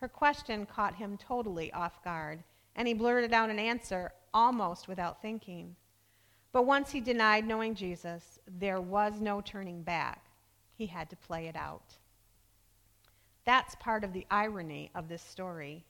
Her 0.00 0.08
question 0.08 0.66
caught 0.66 0.96
him 0.96 1.16
totally 1.16 1.72
off 1.72 2.02
guard, 2.04 2.42
and 2.76 2.86
he 2.86 2.94
blurted 2.94 3.32
out 3.32 3.50
an 3.50 3.58
answer 3.58 4.12
almost 4.34 4.88
without 4.88 5.22
thinking. 5.22 5.74
But 6.52 6.66
once 6.66 6.90
he 6.90 7.00
denied 7.00 7.46
knowing 7.46 7.74
Jesus, 7.74 8.38
there 8.46 8.80
was 8.80 9.20
no 9.20 9.40
turning 9.40 9.82
back. 9.82 10.24
He 10.76 10.86
had 10.86 11.10
to 11.10 11.16
play 11.16 11.46
it 11.46 11.56
out. 11.56 11.96
That's 13.44 13.74
part 13.76 14.04
of 14.04 14.12
the 14.12 14.26
irony 14.30 14.90
of 14.94 15.08
this 15.08 15.22
story. 15.22 15.84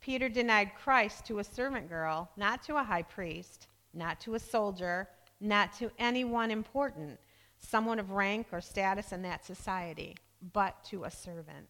Peter 0.00 0.28
denied 0.28 0.72
Christ 0.80 1.26
to 1.26 1.38
a 1.38 1.44
servant 1.44 1.88
girl, 1.88 2.30
not 2.36 2.62
to 2.64 2.76
a 2.76 2.84
high 2.84 3.02
priest, 3.02 3.66
not 3.94 4.20
to 4.20 4.34
a 4.34 4.38
soldier, 4.38 5.08
not 5.40 5.72
to 5.78 5.90
anyone 5.98 6.50
important, 6.50 7.18
someone 7.58 7.98
of 7.98 8.10
rank 8.10 8.46
or 8.52 8.60
status 8.60 9.12
in 9.12 9.22
that 9.22 9.44
society, 9.44 10.16
but 10.52 10.82
to 10.84 11.04
a 11.04 11.10
servant. 11.10 11.66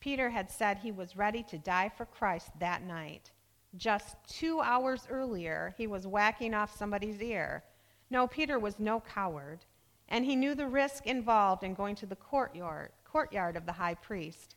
Peter 0.00 0.30
had 0.30 0.50
said 0.50 0.78
he 0.78 0.92
was 0.92 1.16
ready 1.16 1.42
to 1.42 1.58
die 1.58 1.90
for 1.94 2.06
Christ 2.06 2.50
that 2.58 2.82
night. 2.82 3.30
Just 3.76 4.16
two 4.28 4.60
hours 4.60 5.06
earlier, 5.08 5.74
he 5.76 5.86
was 5.86 6.06
whacking 6.06 6.54
off 6.54 6.76
somebody's 6.76 7.20
ear. 7.22 7.62
No, 8.10 8.26
Peter 8.26 8.58
was 8.58 8.80
no 8.80 9.00
coward, 9.00 9.60
and 10.08 10.24
he 10.24 10.34
knew 10.34 10.54
the 10.54 10.66
risk 10.66 11.06
involved 11.06 11.62
in 11.62 11.74
going 11.74 11.94
to 11.96 12.06
the 12.06 12.16
courtyard, 12.16 12.90
courtyard 13.04 13.56
of 13.56 13.66
the 13.66 13.72
high 13.72 13.94
priest. 13.94 14.56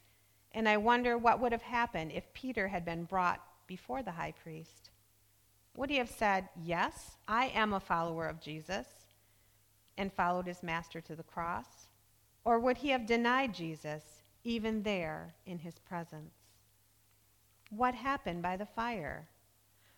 And 0.52 0.68
I 0.68 0.78
wonder 0.78 1.18
what 1.18 1.40
would 1.40 1.52
have 1.52 1.62
happened 1.62 2.12
if 2.12 2.34
Peter 2.34 2.68
had 2.68 2.86
been 2.86 3.04
brought 3.04 3.42
before 3.68 4.02
the 4.02 4.12
high 4.12 4.34
priest. 4.44 4.90
Would 5.76 5.90
he 5.90 5.98
have 5.98 6.10
said, 6.10 6.50
Yes, 6.64 7.18
I 7.28 7.48
am 7.48 7.74
a 7.74 7.80
follower 7.80 8.28
of 8.28 8.42
Jesus, 8.42 8.88
and 9.98 10.12
followed 10.12 10.48
his 10.48 10.64
master 10.64 11.02
to 11.02 11.16
the 11.16 11.24
cross? 11.24 11.88
Or 12.46 12.60
would 12.60 12.78
he 12.78 12.90
have 12.90 13.06
denied 13.06 13.54
Jesus 13.54 14.04
even 14.44 14.84
there 14.84 15.34
in 15.46 15.60
his 15.60 15.80
presence? 15.80 16.43
What 17.76 17.96
happened 17.96 18.42
by 18.42 18.58
the 18.58 18.66
fire. 18.66 19.28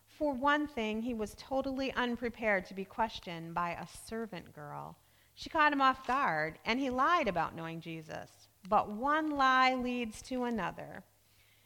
For 0.08 0.34
one 0.34 0.68
thing, 0.68 1.02
he 1.02 1.14
was 1.14 1.36
totally 1.38 1.92
unprepared 1.94 2.66
to 2.68 2.74
be 2.74 2.86
questioned 2.86 3.54
by 3.54 3.72
a 3.72 3.88
servant 4.08 4.54
girl. 4.54 4.98
She 5.34 5.50
caught 5.50 5.74
him 5.74 5.82
off 5.82 6.08
guard, 6.08 6.58
and 6.66 6.80
he 6.80 6.90
lied 6.90 7.28
about 7.28 7.56
knowing 7.56 7.82
Jesus. 7.82 8.30
But 8.70 8.90
one 8.90 9.32
lie 9.32 9.74
leads 9.74 10.22
to 10.24 10.46
another. 10.46 11.04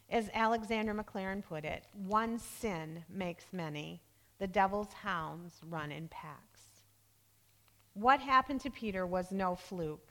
As 0.10 0.32
Alexander 0.34 0.94
Maclaren 0.94 1.44
put 1.44 1.64
it, 1.64 1.86
one 1.94 2.40
sin 2.40 3.04
makes 3.08 3.46
many. 3.52 4.02
The 4.40 4.48
devil's 4.48 4.94
hounds 4.94 5.62
run 5.70 5.92
in 5.92 6.08
packs. 6.08 6.62
What 7.94 8.20
happened 8.20 8.62
to 8.62 8.72
Peter 8.72 9.06
was 9.06 9.32
no 9.32 9.56
fluke. 9.56 10.10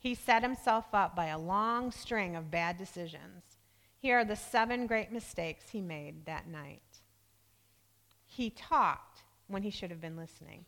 He 0.00 0.14
set 0.14 0.42
himself 0.42 0.86
up 0.92 1.14
by 1.14 1.26
a 1.26 1.38
long 1.38 1.92
string 1.92 2.34
of 2.34 2.50
bad 2.50 2.76
decisions. 2.76 3.57
Here 4.00 4.18
are 4.18 4.24
the 4.24 4.36
seven 4.36 4.86
great 4.86 5.12
mistakes 5.12 5.70
he 5.70 5.80
made 5.80 6.24
that 6.26 6.46
night. 6.46 6.82
He 8.26 8.50
talked 8.50 9.22
when 9.48 9.62
he 9.62 9.70
should 9.70 9.90
have 9.90 10.00
been 10.00 10.16
listening. 10.16 10.64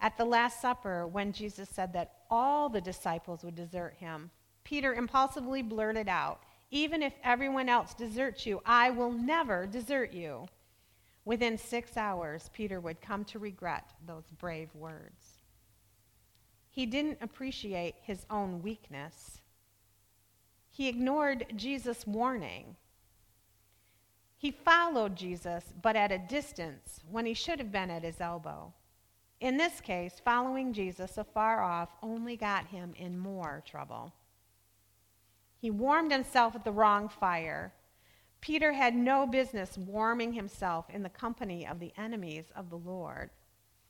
At 0.00 0.16
the 0.16 0.24
Last 0.24 0.60
Supper, 0.60 1.06
when 1.06 1.32
Jesus 1.32 1.68
said 1.68 1.92
that 1.94 2.16
all 2.30 2.68
the 2.68 2.80
disciples 2.80 3.42
would 3.42 3.54
desert 3.54 3.94
him, 3.98 4.30
Peter 4.64 4.94
impulsively 4.94 5.62
blurted 5.62 6.08
out, 6.08 6.42
Even 6.70 7.02
if 7.02 7.14
everyone 7.24 7.68
else 7.68 7.94
deserts 7.94 8.46
you, 8.46 8.60
I 8.64 8.90
will 8.90 9.12
never 9.12 9.66
desert 9.66 10.12
you. 10.12 10.46
Within 11.24 11.58
six 11.58 11.96
hours, 11.96 12.50
Peter 12.52 12.80
would 12.80 13.00
come 13.00 13.24
to 13.26 13.38
regret 13.38 13.92
those 14.06 14.24
brave 14.38 14.74
words. 14.74 15.40
He 16.70 16.86
didn't 16.86 17.18
appreciate 17.20 17.96
his 18.02 18.24
own 18.30 18.62
weakness 18.62 19.39
he 20.70 20.88
ignored 20.88 21.46
Jesus' 21.56 22.06
warning. 22.06 22.76
He 24.38 24.50
followed 24.50 25.16
Jesus, 25.16 25.74
but 25.82 25.96
at 25.96 26.12
a 26.12 26.18
distance 26.18 27.00
when 27.10 27.26
he 27.26 27.34
should 27.34 27.58
have 27.58 27.72
been 27.72 27.90
at 27.90 28.04
his 28.04 28.20
elbow. 28.20 28.72
In 29.40 29.56
this 29.56 29.80
case, 29.80 30.20
following 30.24 30.72
Jesus 30.72 31.18
afar 31.18 31.62
off 31.62 31.90
only 32.02 32.36
got 32.36 32.66
him 32.66 32.94
in 32.96 33.18
more 33.18 33.62
trouble. 33.66 34.12
He 35.58 35.70
warmed 35.70 36.12
himself 36.12 36.54
at 36.54 36.64
the 36.64 36.72
wrong 36.72 37.08
fire. 37.08 37.72
Peter 38.40 38.72
had 38.72 38.94
no 38.94 39.26
business 39.26 39.76
warming 39.76 40.32
himself 40.32 40.88
in 40.88 41.02
the 41.02 41.10
company 41.10 41.66
of 41.66 41.78
the 41.78 41.92
enemies 41.98 42.46
of 42.56 42.70
the 42.70 42.78
Lord. 42.78 43.30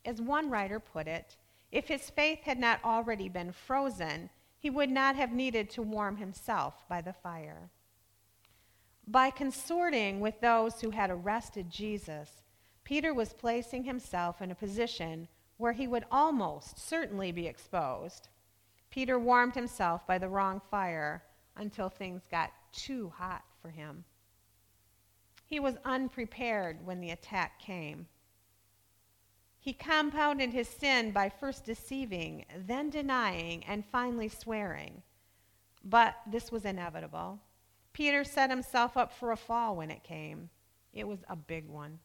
As 0.04 0.20
one 0.20 0.50
writer 0.50 0.80
put 0.80 1.06
it, 1.06 1.36
if 1.70 1.86
his 1.86 2.10
faith 2.10 2.40
had 2.42 2.58
not 2.58 2.82
already 2.84 3.28
been 3.28 3.52
frozen, 3.52 4.30
he 4.60 4.68
would 4.68 4.90
not 4.90 5.16
have 5.16 5.32
needed 5.32 5.70
to 5.70 5.82
warm 5.82 6.18
himself 6.18 6.84
by 6.86 7.00
the 7.00 7.14
fire. 7.14 7.70
By 9.06 9.30
consorting 9.30 10.20
with 10.20 10.38
those 10.40 10.80
who 10.80 10.90
had 10.90 11.10
arrested 11.10 11.70
Jesus, 11.70 12.42
Peter 12.84 13.14
was 13.14 13.32
placing 13.32 13.84
himself 13.84 14.42
in 14.42 14.50
a 14.50 14.54
position 14.54 15.26
where 15.56 15.72
he 15.72 15.88
would 15.88 16.04
almost 16.10 16.78
certainly 16.78 17.32
be 17.32 17.46
exposed. 17.46 18.28
Peter 18.90 19.18
warmed 19.18 19.54
himself 19.54 20.06
by 20.06 20.18
the 20.18 20.28
wrong 20.28 20.60
fire 20.70 21.22
until 21.56 21.88
things 21.88 22.22
got 22.30 22.52
too 22.72 23.10
hot 23.16 23.44
for 23.62 23.70
him. 23.70 24.04
He 25.46 25.58
was 25.58 25.76
unprepared 25.84 26.84
when 26.84 27.00
the 27.00 27.10
attack 27.10 27.58
came. 27.58 28.06
He 29.62 29.74
compounded 29.74 30.54
his 30.54 30.68
sin 30.68 31.10
by 31.10 31.28
first 31.28 31.66
deceiving, 31.66 32.46
then 32.66 32.88
denying, 32.88 33.62
and 33.64 33.84
finally 33.84 34.28
swearing. 34.28 35.02
But 35.84 36.16
this 36.26 36.50
was 36.50 36.64
inevitable. 36.64 37.38
Peter 37.92 38.24
set 38.24 38.48
himself 38.48 38.96
up 38.96 39.12
for 39.12 39.32
a 39.32 39.36
fall 39.36 39.76
when 39.76 39.90
it 39.90 40.02
came. 40.02 40.48
It 40.94 41.06
was 41.06 41.20
a 41.28 41.36
big 41.36 41.68
one. 41.68 41.98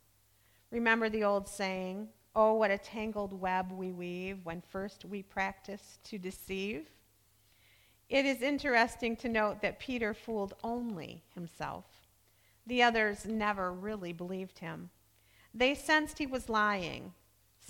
Remember 0.69 1.09
the 1.09 1.24
old 1.24 1.47
saying, 1.47 2.09
Oh, 2.35 2.55
what 2.55 2.71
a 2.71 2.77
tangled 2.77 3.31
web 3.39 3.71
we 3.71 3.93
weave 3.93 4.39
when 4.43 4.59
first 4.59 5.05
we 5.05 5.24
practice 5.24 6.00
to 6.03 6.17
deceive? 6.17 6.89
It 8.09 8.25
is 8.25 8.41
interesting 8.41 9.15
to 9.17 9.29
note 9.29 9.62
that 9.62 9.79
Peter 9.79 10.13
fooled 10.13 10.53
only 10.62 11.24
himself. 11.33 11.85
The 12.67 12.83
others 12.83 13.25
never 13.25 13.71
really 13.71 14.12
believed 14.12 14.59
him. 14.59 14.89
They 15.53 15.74
sensed 15.74 16.17
he 16.17 16.25
was 16.25 16.50
lying, 16.50 17.13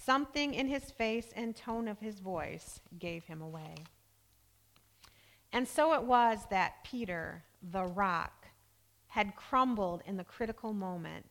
Something 0.06 0.54
in 0.54 0.68
his 0.68 0.92
face 0.92 1.30
and 1.36 1.56
tone 1.56 1.88
of 1.88 1.98
his 1.98 2.20
voice 2.20 2.80
gave 3.00 3.24
him 3.24 3.42
away. 3.42 3.74
And 5.52 5.68
so 5.68 5.96
it 5.96 6.04
was 6.04 6.46
that 6.52 6.84
Peter, 6.84 7.44
the 7.72 7.86
rock, 7.86 8.46
had 9.08 9.36
crumbled 9.36 10.04
in 10.06 10.16
the 10.16 10.24
critical 10.24 10.74
moment. 10.74 11.26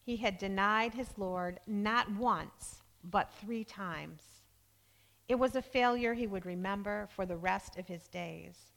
He 0.00 0.16
had 0.16 0.38
denied 0.38 0.94
his 0.94 1.18
Lord 1.18 1.60
not 1.66 2.10
once, 2.10 2.82
but 3.04 3.34
three 3.34 3.64
times. 3.64 4.22
It 5.28 5.34
was 5.34 5.54
a 5.54 5.60
failure 5.60 6.14
he 6.14 6.26
would 6.26 6.46
remember 6.46 7.10
for 7.14 7.26
the 7.26 7.36
rest 7.36 7.76
of 7.76 7.86
his 7.86 8.08
days. 8.08 8.72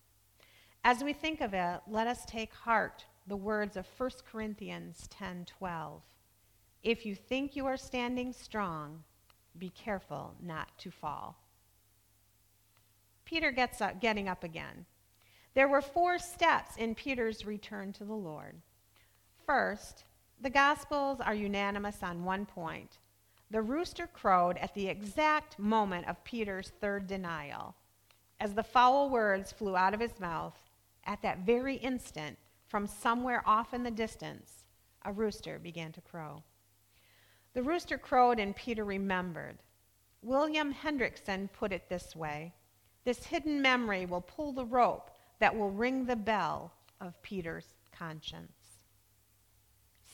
As 0.84 1.02
we 1.02 1.14
think 1.14 1.40
of 1.40 1.54
it, 1.54 1.80
let 1.88 2.08
us 2.08 2.26
take 2.26 2.54
heart 2.54 3.06
the 3.26 3.38
words 3.38 3.78
of 3.78 3.88
1 3.88 4.26
Corinthians 4.30 5.08
10:12. 5.08 6.02
If 6.84 7.06
you 7.06 7.16
think 7.16 7.56
you 7.56 7.66
are 7.68 7.78
standing 7.78 8.34
strong, 8.34 9.06
be 9.58 9.70
careful 9.70 10.34
not 10.42 10.78
to 10.80 10.92
fall. 10.92 11.36
Peter 13.26 13.52
gets 13.52 13.82
up, 13.82 14.00
getting 14.02 14.28
up 14.28 14.44
again. 14.44 14.86
There 15.54 15.68
were 15.68 15.82
four 15.82 16.18
steps 16.20 16.78
in 16.78 16.96
Peter's 16.96 17.46
return 17.46 17.94
to 17.94 18.04
the 18.04 18.14
Lord. 18.14 18.56
First, 19.46 20.06
the 20.42 20.50
Gospels 20.50 21.20
are 21.20 21.34
unanimous 21.34 22.02
on 22.02 22.24
one 22.24 22.46
point. 22.46 22.98
The 23.52 23.62
rooster 23.62 24.08
crowed 24.08 24.58
at 24.58 24.74
the 24.74 24.88
exact 24.88 25.58
moment 25.60 26.08
of 26.08 26.24
Peter's 26.24 26.72
third 26.80 27.08
denial. 27.08 27.76
As 28.40 28.54
the 28.54 28.64
foul 28.64 29.10
words 29.10 29.52
flew 29.52 29.76
out 29.76 29.94
of 29.94 30.00
his 30.00 30.20
mouth, 30.20 30.58
at 31.06 31.22
that 31.24 31.40
very 31.40 31.76
instant, 31.76 32.38
from 32.68 32.86
somewhere 32.86 33.44
off 33.46 33.74
in 33.74 33.84
the 33.84 33.92
distance, 33.92 34.64
a 35.04 35.12
rooster 35.12 35.58
began 35.60 35.92
to 35.92 36.02
crow. 36.02 36.44
The 37.54 37.64
rooster 37.64 37.98
crowed 37.98 38.40
and 38.40 38.56
Peter 38.56 38.86
remembered. 38.86 39.58
William 40.22 40.72
Hendriksen 40.72 41.50
put 41.54 41.72
it 41.72 41.90
this 41.90 42.16
way 42.16 42.54
This 43.04 43.26
hidden 43.26 43.62
memory 43.62 44.06
will 44.06 44.22
pull 44.22 44.52
the 44.52 44.66
rope 44.66 45.12
that 45.40 45.56
will 45.56 45.72
ring 45.72 46.06
the 46.06 46.16
bell 46.16 46.74
of 47.00 47.22
Peter's 47.22 47.74
conscience. 47.92 48.84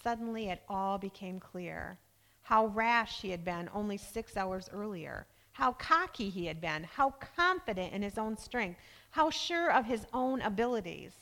Suddenly 0.03 0.49
it 0.49 0.63
all 0.69 0.97
became 0.97 1.39
clear 1.39 1.97
how 2.43 2.67
rash 2.67 3.21
he 3.21 3.31
had 3.31 3.43
been 3.43 3.67
only 3.73 3.97
six 3.97 4.37
hours 4.37 4.69
earlier, 4.71 5.25
how 5.53 5.71
cocky 5.73 6.29
he 6.29 6.45
had 6.45 6.61
been, 6.61 6.83
how 6.83 7.09
confident 7.35 7.91
in 7.91 8.03
his 8.03 8.19
own 8.19 8.37
strength, 8.37 8.79
how 9.09 9.31
sure 9.31 9.71
of 9.71 9.85
his 9.85 10.05
own 10.13 10.41
abilities. 10.41 11.13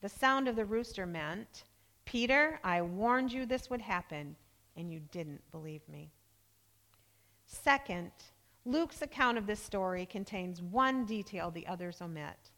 The 0.00 0.08
sound 0.08 0.48
of 0.48 0.56
the 0.56 0.64
rooster 0.64 1.06
meant, 1.06 1.62
Peter, 2.04 2.58
I 2.64 2.82
warned 2.82 3.32
you 3.32 3.46
this 3.46 3.70
would 3.70 3.80
happen, 3.80 4.34
and 4.76 4.92
you 4.92 5.00
didn't 5.10 5.42
believe 5.50 5.88
me. 5.88 6.10
Second, 7.46 8.10
Luke's 8.64 9.02
account 9.02 9.38
of 9.38 9.46
this 9.46 9.62
story 9.62 10.06
contains 10.06 10.60
one 10.60 11.04
detail 11.04 11.50
the 11.50 11.66
others 11.66 12.02
omit. 12.02 12.50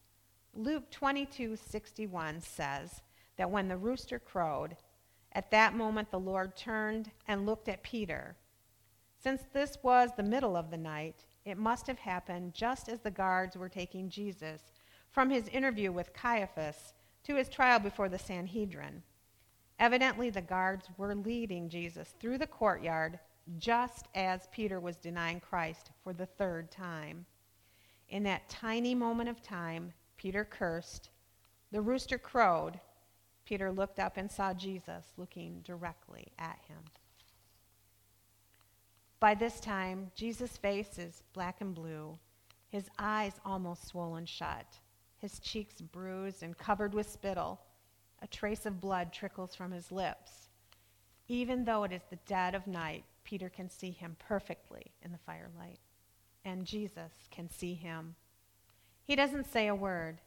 Luke 0.55 0.91
22:61 0.91 2.41
says 2.41 3.03
that 3.37 3.51
when 3.51 3.69
the 3.69 3.77
rooster 3.77 4.19
crowed, 4.19 4.77
at 5.33 5.51
that 5.51 5.75
moment 5.75 6.11
the 6.11 6.19
Lord 6.19 6.57
turned 6.57 7.11
and 7.27 7.47
looked 7.47 7.69
at 7.69 7.83
Peter. 7.83 8.37
Since 9.19 9.43
this 9.53 9.77
was 9.83 10.11
the 10.17 10.23
middle 10.23 10.57
of 10.57 10.71
the 10.71 10.79
night, 10.79 11.27
it 11.45 11.59
must 11.59 11.87
have 11.87 11.99
happened 11.99 12.55
just 12.55 12.89
as 12.89 13.01
the 13.01 13.11
guards 13.11 13.57
were 13.57 13.69
taking 13.69 14.09
Jesus 14.09 14.73
from 15.11 15.31
his 15.31 15.49
interview 15.49 15.93
with 15.93 16.13
Caiaphas 16.13 16.95
to 17.25 17.35
his 17.35 17.49
trial 17.49 17.79
before 17.79 18.09
the 18.09 18.19
Sanhedrin. 18.19 19.03
Evidently, 19.79 20.31
the 20.31 20.43
guards 20.43 20.89
were 20.97 21.15
leading 21.15 21.69
Jesus 21.69 22.15
through 22.19 22.39
the 22.39 22.47
courtyard 22.47 23.19
just 23.59 24.09
as 24.15 24.49
Peter 24.53 24.81
was 24.81 24.97
denying 24.97 25.41
Christ 25.41 25.91
for 26.03 26.13
the 26.13 26.27
third 26.27 26.71
time. 26.71 27.25
In 28.09 28.23
that 28.25 28.49
tiny 28.49 28.95
moment 28.95 29.29
of 29.29 29.43
time, 29.43 29.93
Peter 30.17 30.45
cursed. 30.45 31.11
The 31.71 31.81
rooster 31.81 32.19
crowed. 32.19 32.81
Peter 33.45 33.71
looked 33.71 33.99
up 33.99 34.17
and 34.17 34.31
saw 34.31 34.53
Jesus 34.53 35.13
looking 35.17 35.61
directly 35.65 36.33
at 36.39 36.59
him. 36.69 36.79
By 39.21 39.35
this 39.35 39.59
time, 39.61 40.11
Jesus' 40.15 40.57
face 40.57 40.99
is 40.99 41.23
black 41.33 41.61
and 41.61 41.75
blue, 41.75 42.19
his 42.69 42.89
eyes 42.99 43.41
almost 43.45 43.89
swollen 43.89 44.27
shut, 44.27 44.79
his 45.17 45.41
cheeks 45.41 45.81
bruised 45.81 46.43
and 46.43 46.57
covered 46.57 46.95
with 46.95 47.09
spittle. 47.09 47.61
A 48.23 48.27
trace 48.27 48.67
of 48.67 48.81
blood 48.81 49.13
trickles 49.13 49.55
from 49.55 49.73
his 49.73 49.93
lips. 49.93 50.49
Even 51.29 51.65
though 51.65 51.85
it 51.85 51.93
is 51.93 52.03
the 52.09 52.19
dead 52.27 52.55
of 52.55 52.67
night, 52.67 53.05
Peter 53.23 53.49
can 53.49 53.69
see 53.69 53.91
him 53.91 54.17
perfectly 54.19 54.93
in 55.03 55.13
the 55.13 55.19
firelight, 55.19 55.79
and 56.45 56.65
Jesus 56.65 57.13
can 57.31 57.51
see 57.51 57.75
him. 57.75 58.15
He 59.05 59.15
doesn't 59.15 59.51
say 59.51 59.69
a 59.69 59.75
word. 59.75 60.21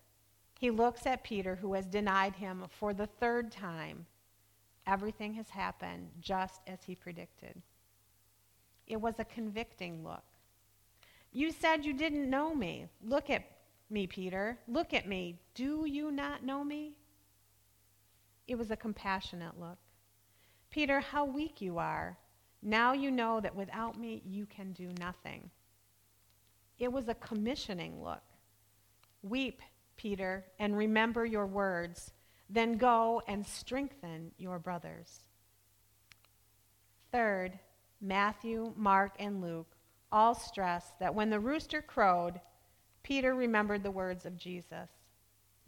He 0.60 0.70
looks 0.70 1.08
at 1.08 1.24
Peter, 1.24 1.56
who 1.56 1.74
has 1.74 1.88
denied 1.88 2.36
him 2.36 2.66
for 2.70 2.94
the 2.94 3.08
third 3.08 3.52
time. 3.52 4.06
Everything 4.86 5.34
has 5.34 5.50
happened 5.50 6.10
just 6.20 6.62
as 6.68 6.84
he 6.84 6.94
predicted. 6.94 7.62
It 8.86 9.02
was 9.02 9.16
a 9.18 9.26
convicting 9.26 10.04
look. 10.04 10.24
You 11.32 11.52
said 11.52 11.86
you 11.86 11.94
didn't 11.94 12.30
know 12.30 12.54
me. 12.54 12.86
Look 13.04 13.30
at 13.30 13.44
me, 13.90 14.06
Peter. 14.06 14.60
Look 14.68 14.94
at 14.94 15.08
me. 15.08 15.40
Do 15.56 15.86
you 15.88 16.12
not 16.12 16.44
know 16.44 16.64
me? 16.64 16.94
It 18.52 18.58
was 18.58 18.70
a 18.70 18.76
compassionate 18.76 19.58
look. 19.58 19.78
Peter, 20.72 21.00
how 21.00 21.24
weak 21.24 21.62
you 21.62 21.78
are. 21.78 22.18
Now 22.62 22.92
you 22.92 23.10
know 23.10 23.40
that 23.40 23.56
without 23.56 23.98
me 23.98 24.22
you 24.26 24.46
can 24.46 24.74
do 24.74 24.90
nothing. 25.00 25.50
It 26.78 26.92
was 26.92 27.08
a 27.08 27.16
commissioning 27.16 28.04
look. 28.04 28.24
Weep, 29.24 29.62
Peter, 29.96 30.44
and 30.60 30.78
remember 30.78 31.26
your 31.26 31.46
words. 31.46 32.12
Then 32.50 32.76
go 32.76 33.22
and 33.26 33.48
strengthen 33.48 34.32
your 34.38 34.60
brothers. 34.60 35.24
Third, 37.14 37.58
Matthew, 38.02 38.74
Mark, 38.76 39.14
and 39.18 39.42
Luke 39.42 39.78
all 40.12 40.36
stress 40.36 40.92
that 41.00 41.16
when 41.16 41.30
the 41.30 41.40
rooster 41.40 41.82
crowed, 41.82 42.42
Peter 43.02 43.34
remembered 43.34 43.82
the 43.82 43.92
words 43.92 44.26
of 44.26 44.36
Jesus 44.36 44.90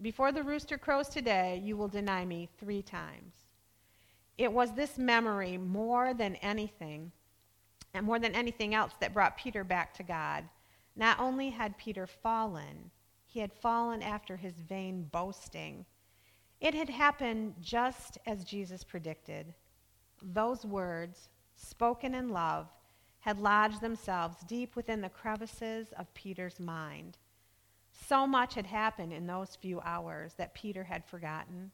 Before 0.03 0.33
the 0.33 0.43
rooster 0.43 0.77
crows 0.77 1.07
today, 1.07 1.61
you 1.63 1.77
will 1.77 1.87
deny 1.87 2.25
me 2.25 2.49
three 2.59 2.81
times. 2.81 3.35
It 4.37 4.51
was 4.51 4.73
this 4.73 4.97
memory 4.97 5.57
more 5.57 6.13
than 6.13 6.35
anything, 6.37 7.13
and 7.93 8.05
more 8.05 8.19
than 8.19 8.35
anything 8.35 8.75
else, 8.75 8.91
that 8.99 9.13
brought 9.13 9.37
Peter 9.37 9.63
back 9.63 9.93
to 9.93 10.03
God. 10.03 10.43
Not 10.97 11.21
only 11.21 11.51
had 11.51 11.77
Peter 11.77 12.05
fallen, 12.05 12.91
he 13.25 13.39
had 13.39 13.53
fallen 13.53 14.03
after 14.03 14.35
his 14.35 14.55
vain 14.55 15.07
boasting. 15.09 15.85
It 16.59 16.73
had 16.73 16.89
happened 16.89 17.55
just 17.61 18.17
as 18.25 18.43
Jesus 18.43 18.83
predicted. 18.83 19.53
Those 20.21 20.65
words, 20.65 21.29
spoken 21.55 22.13
in 22.13 22.27
love, 22.27 22.67
had 23.19 23.39
lodged 23.39 23.79
themselves 23.79 24.35
deep 24.47 24.75
within 24.75 24.99
the 24.99 25.07
crevices 25.07 25.93
of 25.97 26.13
Peter's 26.13 26.59
mind. 26.59 27.17
So 28.07 28.27
much 28.27 28.55
had 28.55 28.65
happened 28.65 29.13
in 29.13 29.27
those 29.27 29.55
few 29.55 29.79
hours 29.81 30.33
that 30.35 30.53
Peter 30.53 30.83
had 30.83 31.05
forgotten, 31.05 31.71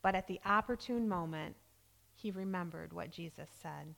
but 0.00 0.14
at 0.14 0.28
the 0.28 0.40
opportune 0.44 1.08
moment, 1.08 1.56
he 2.14 2.30
remembered 2.30 2.92
what 2.92 3.10
Jesus 3.10 3.50
said. 3.60 3.94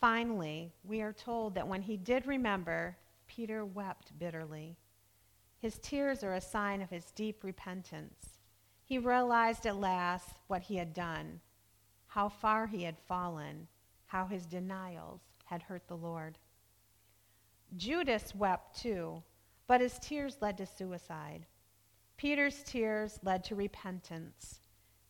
Finally, 0.00 0.72
we 0.82 1.02
are 1.02 1.12
told 1.12 1.54
that 1.54 1.68
when 1.68 1.82
he 1.82 1.96
did 1.96 2.26
remember, 2.26 2.96
Peter 3.26 3.66
wept 3.66 4.18
bitterly. 4.18 4.76
His 5.58 5.78
tears 5.78 6.24
are 6.24 6.34
a 6.34 6.40
sign 6.40 6.80
of 6.80 6.88
his 6.88 7.12
deep 7.12 7.44
repentance. 7.44 8.38
He 8.82 8.98
realized 8.98 9.66
at 9.66 9.76
last 9.76 10.36
what 10.46 10.62
he 10.62 10.76
had 10.76 10.94
done, 10.94 11.40
how 12.06 12.30
far 12.30 12.66
he 12.66 12.82
had 12.82 12.98
fallen, 12.98 13.68
how 14.06 14.24
his 14.24 14.46
denials 14.46 15.20
had 15.44 15.62
hurt 15.62 15.86
the 15.86 15.96
Lord. 15.96 16.38
Judas 17.76 18.34
wept 18.34 18.80
too, 18.80 19.22
but 19.70 19.80
his 19.80 20.00
tears 20.00 20.38
led 20.40 20.58
to 20.58 20.66
suicide. 20.66 21.46
Peter's 22.16 22.64
tears 22.64 23.20
led 23.22 23.44
to 23.44 23.54
repentance. 23.54 24.58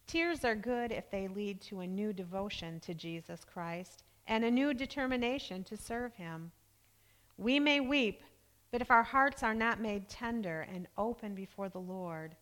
Tears 0.07 0.45
are 0.45 0.55
good 0.55 0.93
if 0.93 1.11
they 1.11 1.29
lead 1.29 1.63
to 1.63 1.81
a 1.81 1.87
new 1.87 2.13
devotion 2.13 2.79
to 2.81 2.93
Jesus 2.93 3.41
Christ 3.43 4.03
and 4.27 4.45
a 4.45 4.51
new 4.51 4.75
determination 4.75 5.65
to 5.65 5.79
serve 5.79 6.15
him. 6.17 6.53
We 7.39 7.59
may 7.59 7.81
weep 7.81 8.23
but 8.71 8.83
if 8.83 8.91
our 8.91 9.03
hearts 9.03 9.43
are 9.43 9.55
not 9.55 9.81
made 9.81 10.11
tender 10.11 10.67
and 10.71 10.87
open 10.99 11.35
before 11.35 11.71
the 11.71 11.81
Lord, 11.81 12.37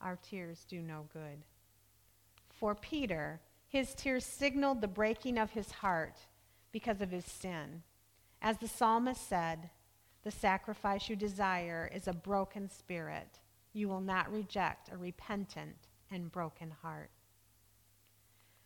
our 0.00 0.16
tears 0.22 0.64
do 0.68 0.80
no 0.80 1.06
good. 1.12 1.42
For 2.50 2.76
Peter, 2.76 3.40
his 3.66 3.96
tears 3.96 4.24
signaled 4.24 4.80
the 4.80 4.86
breaking 4.86 5.38
of 5.38 5.50
his 5.50 5.72
heart 5.72 6.18
because 6.70 7.00
of 7.00 7.10
his 7.10 7.24
sin. 7.24 7.82
As 8.40 8.58
the 8.58 8.68
psalmist 8.68 9.28
said, 9.28 9.70
the 10.24 10.30
sacrifice 10.30 11.08
you 11.08 11.16
desire 11.16 11.90
is 11.94 12.08
a 12.08 12.12
broken 12.12 12.68
spirit. 12.68 13.38
You 13.74 13.88
will 13.88 14.00
not 14.00 14.32
reject 14.32 14.90
a 14.90 14.96
repentant 14.96 15.76
and 16.10 16.32
broken 16.32 16.70
heart. 16.70 17.10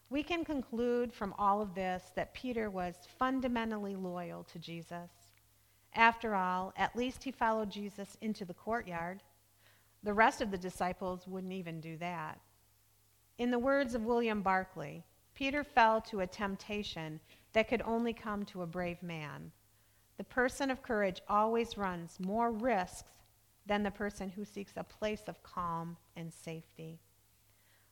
We 0.08 0.22
can 0.22 0.44
conclude 0.44 1.12
from 1.12 1.34
all 1.36 1.60
of 1.60 1.74
this 1.74 2.12
that 2.14 2.32
Peter 2.32 2.70
was 2.70 2.94
fundamentally 3.18 3.96
loyal 3.96 4.44
to 4.44 4.58
Jesus. 4.58 5.10
After 5.94 6.34
all, 6.34 6.72
at 6.76 6.96
least 6.96 7.24
he 7.24 7.32
followed 7.32 7.70
Jesus 7.70 8.16
into 8.20 8.44
the 8.44 8.54
courtyard. 8.54 9.22
The 10.04 10.14
rest 10.14 10.40
of 10.40 10.50
the 10.50 10.58
disciples 10.58 11.26
wouldn't 11.26 11.52
even 11.52 11.80
do 11.80 11.96
that. 11.98 12.40
In 13.38 13.50
the 13.50 13.58
words 13.58 13.94
of 13.94 14.04
William 14.04 14.42
Barclay, 14.42 15.04
Peter 15.34 15.64
fell 15.64 16.00
to 16.02 16.20
a 16.20 16.26
temptation 16.26 17.20
that 17.52 17.68
could 17.68 17.82
only 17.82 18.12
come 18.12 18.44
to 18.44 18.62
a 18.62 18.66
brave 18.66 19.02
man. 19.02 19.50
The 20.18 20.24
person 20.24 20.70
of 20.70 20.82
courage 20.82 21.22
always 21.28 21.78
runs 21.78 22.18
more 22.20 22.50
risks 22.50 23.10
than 23.66 23.82
the 23.82 23.90
person 23.90 24.28
who 24.28 24.44
seeks 24.44 24.72
a 24.76 24.84
place 24.84 25.22
of 25.28 25.42
calm 25.42 25.96
and 26.16 26.32
safety. 26.32 26.98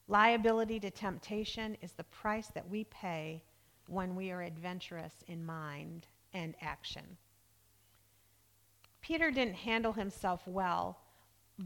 Liability 0.09 0.81
to 0.81 0.91
temptation 0.91 1.77
is 1.81 1.93
the 1.93 2.05
price 2.05 2.49
that 2.49 2.69
we 2.69 2.85
pay 2.85 3.43
when 3.87 4.17
we 4.17 4.31
are 4.33 4.43
adventurous 4.43 5.15
in 5.29 5.47
mind 5.47 6.07
and 6.35 6.55
action. 6.61 7.17
Peter 9.01 9.31
didn't 9.31 9.55
handle 9.55 9.93
himself 9.93 10.43
well, 10.47 10.99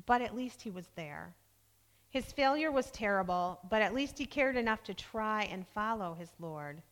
but 0.07 0.21
at 0.21 0.37
least 0.37 0.61
he 0.61 0.71
was 0.71 0.89
there. 0.95 1.35
His 2.11 2.33
failure 2.33 2.71
was 2.71 2.91
terrible, 2.91 3.61
but 3.71 3.81
at 3.81 3.95
least 3.95 4.19
he 4.19 4.27
cared 4.27 4.57
enough 4.57 4.83
to 4.85 4.95
try 4.95 5.45
and 5.45 5.67
follow 5.67 6.15
his 6.15 6.31
Lord. 6.39 6.83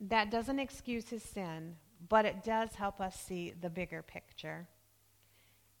That 0.00 0.30
doesn't 0.30 0.58
excuse 0.58 1.08
his 1.08 1.22
sin, 1.22 1.76
but 2.08 2.24
it 2.24 2.44
does 2.44 2.74
help 2.74 3.00
us 3.00 3.18
see 3.20 3.52
the 3.60 3.70
bigger 3.70 4.02
picture. 4.02 4.66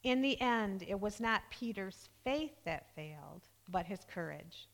In 0.02 0.22
the 0.22 0.40
end, 0.40 0.84
it 0.86 1.00
was 1.00 1.20
not 1.20 1.42
Peter's 1.50 2.08
faith 2.22 2.52
that 2.64 2.94
failed, 2.94 3.42
but 3.68 3.86
his 3.86 4.00
courage. 4.12 4.68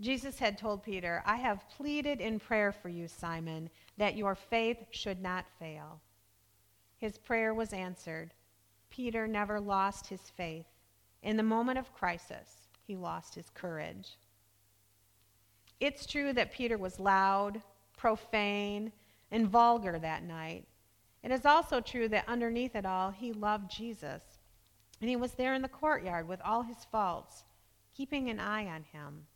Jesus 0.00 0.38
had 0.38 0.56
told 0.56 0.82
Peter, 0.82 1.22
I 1.26 1.36
have 1.36 1.68
pleaded 1.68 2.20
in 2.20 2.38
prayer 2.38 2.72
for 2.72 2.88
you, 2.88 3.08
Simon, 3.08 3.68
that 3.96 4.16
your 4.16 4.34
faith 4.34 4.78
should 4.90 5.20
not 5.20 5.44
fail. 5.58 6.00
His 6.98 7.18
prayer 7.18 7.52
was 7.52 7.72
answered. 7.72 8.32
Peter 8.90 9.26
never 9.26 9.60
lost 9.60 10.06
his 10.06 10.30
faith. 10.36 10.66
In 11.22 11.36
the 11.36 11.42
moment 11.42 11.78
of 11.78 11.92
crisis, 11.94 12.68
he 12.86 12.96
lost 12.96 13.34
his 13.34 13.50
courage. 13.50 14.16
It's 15.80 16.06
true 16.06 16.32
that 16.32 16.52
Peter 16.52 16.78
was 16.78 16.98
loud, 16.98 17.60
profane, 17.96 18.92
and 19.30 19.48
vulgar 19.48 19.98
that 19.98 20.22
night. 20.22 20.66
It 21.22 21.30
is 21.30 21.44
also 21.44 21.80
true 21.80 22.08
that 22.08 22.28
underneath 22.28 22.74
it 22.74 22.86
all, 22.86 23.10
he 23.10 23.32
loved 23.32 23.70
Jesus. 23.70 24.22
And 25.00 25.08
he 25.08 25.16
was 25.16 25.32
there 25.32 25.54
in 25.54 25.62
the 25.62 25.68
courtyard 25.68 26.26
with 26.26 26.40
all 26.44 26.62
his 26.62 26.84
faults, 26.90 27.44
keeping 27.94 28.28
an 28.28 28.40
eye 28.40 28.66
on 28.66 28.82
him. 28.82 29.26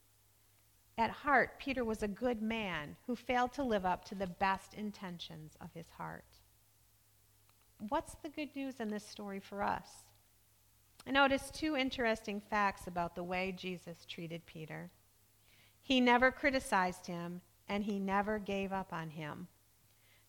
At 0.99 1.11
heart, 1.11 1.59
Peter 1.59 1.85
was 1.85 2.03
a 2.03 2.09
good 2.09 2.43
man 2.43 2.97
who 3.07 3.17
failed 3.17 3.53
to 3.55 3.63
live 3.63 3.87
up 3.87 4.05
to 4.07 4.15
the 4.15 4.27
best 4.27 4.75
intentions 4.75 5.57
of 5.61 5.73
his 5.73 5.89
heart. 5.97 6.25
What's 7.89 8.15
the 8.23 8.29
good 8.29 8.55
news 8.55 8.75
in 8.79 8.89
this 8.89 9.07
story 9.07 9.41
for 9.41 9.63
us? 9.63 9.89
I 11.07 11.11
noticed 11.11 11.55
two 11.55 11.77
interesting 11.77 12.41
facts 12.41 12.87
about 12.87 13.15
the 13.15 13.25
way 13.25 13.53
Jesus 13.57 14.05
treated 14.05 14.47
Peter. 14.47 14.91
He 15.83 16.01
never 16.01 16.31
criticized 16.31 17.07
him, 17.07 17.41
and 17.69 17.83
he 17.83 17.99
never 17.99 18.39
gave 18.39 18.73
up 18.73 18.93
on 18.93 19.11
him. 19.11 19.49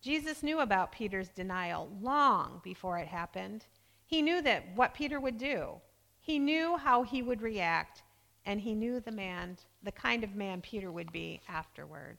Jesus 0.03 0.43
knew 0.43 0.59
about 0.59 0.91
Peter's 0.91 1.29
denial 1.29 1.89
long 2.01 2.59
before 2.61 2.97
it 2.97 3.07
happened. 3.07 3.65
He 4.05 4.21
knew 4.21 4.41
that 4.41 4.65
what 4.75 4.93
Peter 4.93 5.17
would 5.17 5.37
do. 5.37 5.75
He 6.19 6.39
knew 6.39 6.75
how 6.75 7.03
he 7.03 7.21
would 7.21 7.41
react, 7.41 8.03
and 8.45 8.59
he 8.59 8.75
knew 8.75 8.99
the 8.99 9.13
man, 9.13 9.57
the 9.81 9.93
kind 9.93 10.25
of 10.25 10.35
man 10.35 10.59
Peter 10.59 10.91
would 10.91 11.09
be 11.13 11.39
afterward. 11.47 12.17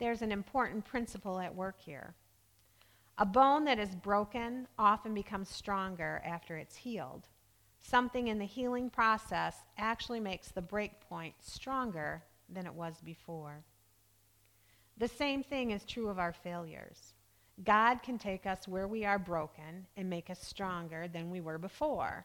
There's 0.00 0.22
an 0.22 0.32
important 0.32 0.84
principle 0.84 1.38
at 1.38 1.54
work 1.54 1.78
here. 1.78 2.14
A 3.18 3.24
bone 3.24 3.64
that 3.66 3.78
is 3.78 3.94
broken 3.94 4.66
often 4.76 5.14
becomes 5.14 5.48
stronger 5.48 6.20
after 6.24 6.56
it's 6.56 6.74
healed. 6.74 7.28
Something 7.78 8.26
in 8.26 8.40
the 8.40 8.44
healing 8.44 8.90
process 8.90 9.54
actually 9.78 10.18
makes 10.20 10.48
the 10.48 10.62
break 10.62 11.00
point 11.08 11.34
stronger 11.40 12.24
than 12.48 12.66
it 12.66 12.74
was 12.74 12.94
before. 13.04 13.62
The 14.98 15.08
same 15.08 15.42
thing 15.42 15.70
is 15.70 15.84
true 15.84 16.08
of 16.08 16.18
our 16.18 16.32
failures. 16.32 17.14
God 17.64 18.02
can 18.02 18.18
take 18.18 18.46
us 18.46 18.66
where 18.66 18.88
we 18.88 19.04
are 19.04 19.18
broken 19.18 19.86
and 19.96 20.08
make 20.08 20.30
us 20.30 20.40
stronger 20.40 21.08
than 21.08 21.30
we 21.30 21.40
were 21.40 21.58
before. 21.58 22.24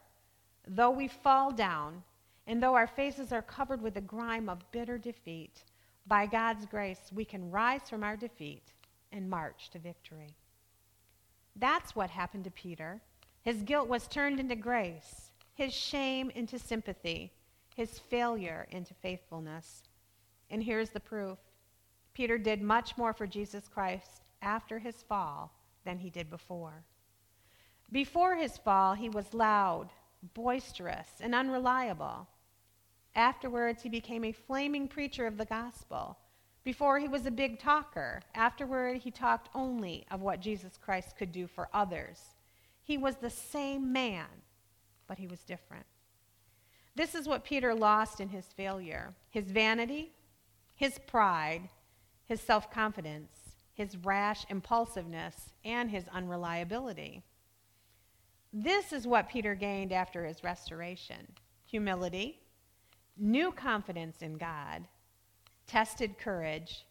Though 0.66 0.90
we 0.90 1.08
fall 1.08 1.52
down, 1.52 2.02
and 2.46 2.62
though 2.62 2.74
our 2.74 2.86
faces 2.86 3.32
are 3.32 3.42
covered 3.42 3.82
with 3.82 3.94
the 3.94 4.00
grime 4.00 4.48
of 4.48 4.70
bitter 4.72 4.98
defeat, 4.98 5.64
by 6.06 6.26
God's 6.26 6.66
grace, 6.66 7.10
we 7.12 7.24
can 7.24 7.50
rise 7.50 7.88
from 7.88 8.04
our 8.04 8.16
defeat 8.16 8.72
and 9.12 9.28
march 9.28 9.70
to 9.70 9.78
victory. 9.78 10.34
That's 11.56 11.96
what 11.96 12.10
happened 12.10 12.44
to 12.44 12.50
Peter. 12.50 13.00
His 13.42 13.62
guilt 13.62 13.88
was 13.88 14.06
turned 14.06 14.38
into 14.38 14.56
grace, 14.56 15.30
his 15.54 15.72
shame 15.72 16.30
into 16.30 16.58
sympathy, 16.58 17.32
his 17.74 17.98
failure 17.98 18.66
into 18.70 18.94
faithfulness. 18.94 19.82
And 20.50 20.62
here's 20.62 20.90
the 20.90 21.00
proof 21.00 21.38
Peter 22.16 22.38
did 22.38 22.62
much 22.62 22.96
more 22.96 23.12
for 23.12 23.26
Jesus 23.26 23.68
Christ 23.68 24.22
after 24.40 24.78
his 24.78 25.02
fall 25.02 25.52
than 25.84 25.98
he 25.98 26.08
did 26.08 26.30
before. 26.30 26.82
Before 27.92 28.34
his 28.34 28.56
fall, 28.56 28.94
he 28.94 29.10
was 29.10 29.34
loud, 29.34 29.90
boisterous, 30.32 31.08
and 31.20 31.34
unreliable. 31.34 32.26
Afterwards, 33.14 33.82
he 33.82 33.90
became 33.90 34.24
a 34.24 34.32
flaming 34.32 34.88
preacher 34.88 35.26
of 35.26 35.36
the 35.36 35.44
gospel. 35.44 36.16
Before, 36.64 36.98
he 36.98 37.06
was 37.06 37.26
a 37.26 37.30
big 37.30 37.58
talker. 37.58 38.22
Afterward, 38.34 38.96
he 38.96 39.10
talked 39.10 39.50
only 39.54 40.06
of 40.10 40.22
what 40.22 40.40
Jesus 40.40 40.78
Christ 40.82 41.18
could 41.18 41.32
do 41.32 41.46
for 41.46 41.68
others. 41.74 42.18
He 42.82 42.96
was 42.96 43.16
the 43.16 43.28
same 43.28 43.92
man, 43.92 44.24
but 45.06 45.18
he 45.18 45.26
was 45.26 45.40
different. 45.40 45.84
This 46.94 47.14
is 47.14 47.28
what 47.28 47.44
Peter 47.44 47.74
lost 47.74 48.22
in 48.22 48.30
his 48.30 48.46
failure 48.46 49.12
his 49.28 49.50
vanity, 49.50 50.12
his 50.74 50.98
pride, 51.06 51.68
his 52.26 52.40
self 52.40 52.70
confidence, 52.70 53.30
his 53.72 53.96
rash 53.98 54.44
impulsiveness, 54.48 55.52
and 55.64 55.90
his 55.90 56.04
unreliability. 56.08 57.22
This 58.52 58.92
is 58.92 59.06
what 59.06 59.28
Peter 59.28 59.54
gained 59.54 59.92
after 59.92 60.24
his 60.24 60.42
restoration 60.44 61.26
humility, 61.66 62.40
new 63.16 63.50
confidence 63.50 64.22
in 64.22 64.36
God, 64.36 64.86
tested 65.66 66.16
courage, 66.16 66.86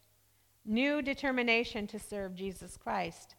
new 0.64 1.00
determination 1.00 1.86
to 1.86 1.98
serve 1.98 2.34
Jesus 2.34 2.76
Christ, 2.76 3.36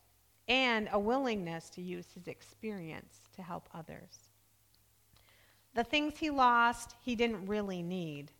and 0.47 0.89
a 0.91 0.99
willingness 0.99 1.69
to 1.71 1.81
use 1.81 2.07
his 2.15 2.27
experience 2.27 3.19
to 3.35 3.43
help 3.43 3.69
others. 3.73 4.29
The 5.75 5.83
things 5.83 6.17
he 6.17 6.31
lost, 6.31 6.95
he 7.01 7.15
didn't 7.15 7.45
really 7.45 7.83
need. 7.83 8.31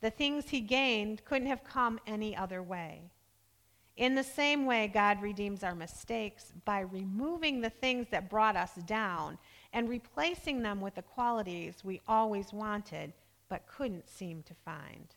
The 0.00 0.10
things 0.10 0.48
he 0.48 0.60
gained 0.60 1.24
couldn't 1.24 1.48
have 1.48 1.64
come 1.64 2.00
any 2.06 2.36
other 2.36 2.62
way. 2.62 3.10
In 3.96 4.14
the 4.14 4.24
same 4.24 4.64
way, 4.64 4.88
God 4.88 5.20
redeems 5.20 5.62
our 5.62 5.74
mistakes 5.74 6.52
by 6.64 6.80
removing 6.80 7.60
the 7.60 7.68
things 7.68 8.06
that 8.10 8.30
brought 8.30 8.56
us 8.56 8.74
down 8.86 9.36
and 9.74 9.88
replacing 9.88 10.62
them 10.62 10.80
with 10.80 10.94
the 10.94 11.02
qualities 11.02 11.84
we 11.84 12.00
always 12.08 12.52
wanted 12.52 13.12
but 13.48 13.66
couldn't 13.66 14.08
seem 14.08 14.42
to 14.44 14.54
find. 14.54 15.14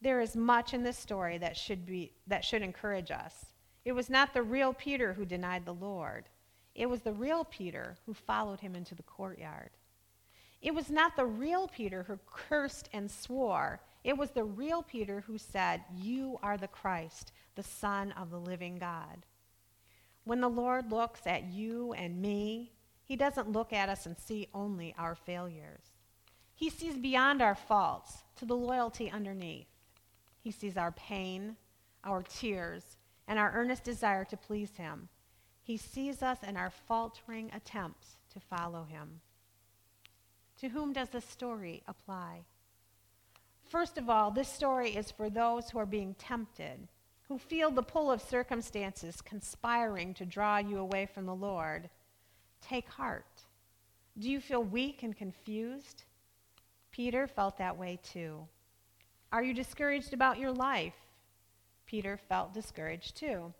There 0.00 0.20
is 0.20 0.36
much 0.36 0.74
in 0.74 0.84
this 0.84 0.98
story 0.98 1.38
that 1.38 1.56
should, 1.56 1.84
be, 1.84 2.12
that 2.28 2.44
should 2.44 2.62
encourage 2.62 3.10
us. 3.10 3.46
It 3.84 3.92
was 3.92 4.08
not 4.08 4.32
the 4.32 4.42
real 4.42 4.72
Peter 4.72 5.12
who 5.12 5.24
denied 5.24 5.64
the 5.64 5.74
Lord, 5.74 6.28
it 6.74 6.88
was 6.88 7.00
the 7.00 7.12
real 7.12 7.42
Peter 7.42 7.96
who 8.06 8.14
followed 8.14 8.60
him 8.60 8.76
into 8.76 8.94
the 8.94 9.02
courtyard. 9.02 9.70
It 10.60 10.74
was 10.74 10.90
not 10.90 11.16
the 11.16 11.26
real 11.26 11.68
Peter 11.68 12.02
who 12.02 12.18
cursed 12.26 12.88
and 12.92 13.10
swore. 13.10 13.80
It 14.02 14.16
was 14.16 14.30
the 14.30 14.44
real 14.44 14.82
Peter 14.82 15.22
who 15.26 15.38
said, 15.38 15.82
You 15.94 16.38
are 16.42 16.56
the 16.56 16.68
Christ, 16.68 17.32
the 17.54 17.62
Son 17.62 18.12
of 18.12 18.30
the 18.30 18.40
living 18.40 18.76
God. 18.76 19.24
When 20.24 20.40
the 20.40 20.48
Lord 20.48 20.90
looks 20.90 21.26
at 21.26 21.44
you 21.44 21.92
and 21.92 22.20
me, 22.20 22.72
he 23.04 23.16
doesn't 23.16 23.52
look 23.52 23.72
at 23.72 23.88
us 23.88 24.04
and 24.04 24.18
see 24.18 24.48
only 24.52 24.94
our 24.98 25.14
failures. 25.14 25.84
He 26.54 26.68
sees 26.70 26.98
beyond 26.98 27.40
our 27.40 27.54
faults 27.54 28.24
to 28.36 28.44
the 28.44 28.56
loyalty 28.56 29.10
underneath. 29.10 29.68
He 30.40 30.50
sees 30.50 30.76
our 30.76 30.92
pain, 30.92 31.56
our 32.04 32.22
tears, 32.22 32.96
and 33.26 33.38
our 33.38 33.52
earnest 33.52 33.84
desire 33.84 34.24
to 34.26 34.36
please 34.36 34.76
Him. 34.76 35.08
He 35.62 35.76
sees 35.76 36.22
us 36.22 36.38
in 36.46 36.56
our 36.56 36.70
faltering 36.70 37.50
attempts 37.54 38.18
to 38.32 38.40
follow 38.40 38.84
Him. 38.84 39.20
To 40.60 40.68
whom 40.68 40.92
does 40.92 41.08
this 41.10 41.24
story 41.24 41.82
apply? 41.86 42.40
First 43.68 43.96
of 43.96 44.10
all, 44.10 44.30
this 44.30 44.48
story 44.48 44.96
is 44.96 45.10
for 45.10 45.30
those 45.30 45.70
who 45.70 45.78
are 45.78 45.86
being 45.86 46.14
tempted, 46.14 46.88
who 47.28 47.38
feel 47.38 47.70
the 47.70 47.82
pull 47.82 48.10
of 48.10 48.20
circumstances 48.20 49.20
conspiring 49.20 50.14
to 50.14 50.24
draw 50.24 50.58
you 50.58 50.78
away 50.78 51.06
from 51.06 51.26
the 51.26 51.34
Lord. 51.34 51.88
Take 52.60 52.88
heart. 52.88 53.42
Do 54.18 54.28
you 54.28 54.40
feel 54.40 54.64
weak 54.64 55.04
and 55.04 55.16
confused? 55.16 56.04
Peter 56.90 57.28
felt 57.28 57.58
that 57.58 57.78
way 57.78 58.00
too. 58.02 58.40
Are 59.30 59.44
you 59.44 59.54
discouraged 59.54 60.12
about 60.12 60.38
your 60.38 60.50
life? 60.50 60.96
Peter 61.86 62.18
felt 62.28 62.52
discouraged 62.52 63.16
too. 63.16 63.52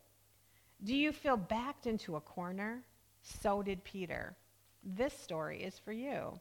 Do 0.83 0.97
you 0.97 1.13
feel 1.13 1.37
backed 1.37 1.87
into 1.87 2.17
a 2.17 2.21
corner? 2.21 2.83
So 3.23 3.63
did 3.63 3.85
Peter. 3.85 4.35
This 4.83 5.13
story 5.13 5.63
is 5.63 5.79
for 5.79 5.93
you. 5.93 6.41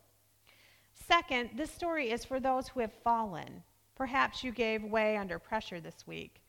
Second, 1.05 1.51
this 1.55 1.71
story 1.71 2.11
is 2.11 2.25
for 2.25 2.39
those 2.39 2.67
who 2.67 2.79
have 2.79 2.93
fallen. 3.03 3.63
Perhaps 3.95 4.43
you 4.43 4.51
gave 4.51 4.83
way 4.83 5.17
under 5.17 5.39
pressure 5.39 5.79
this 5.79 6.05
week. 6.05 6.41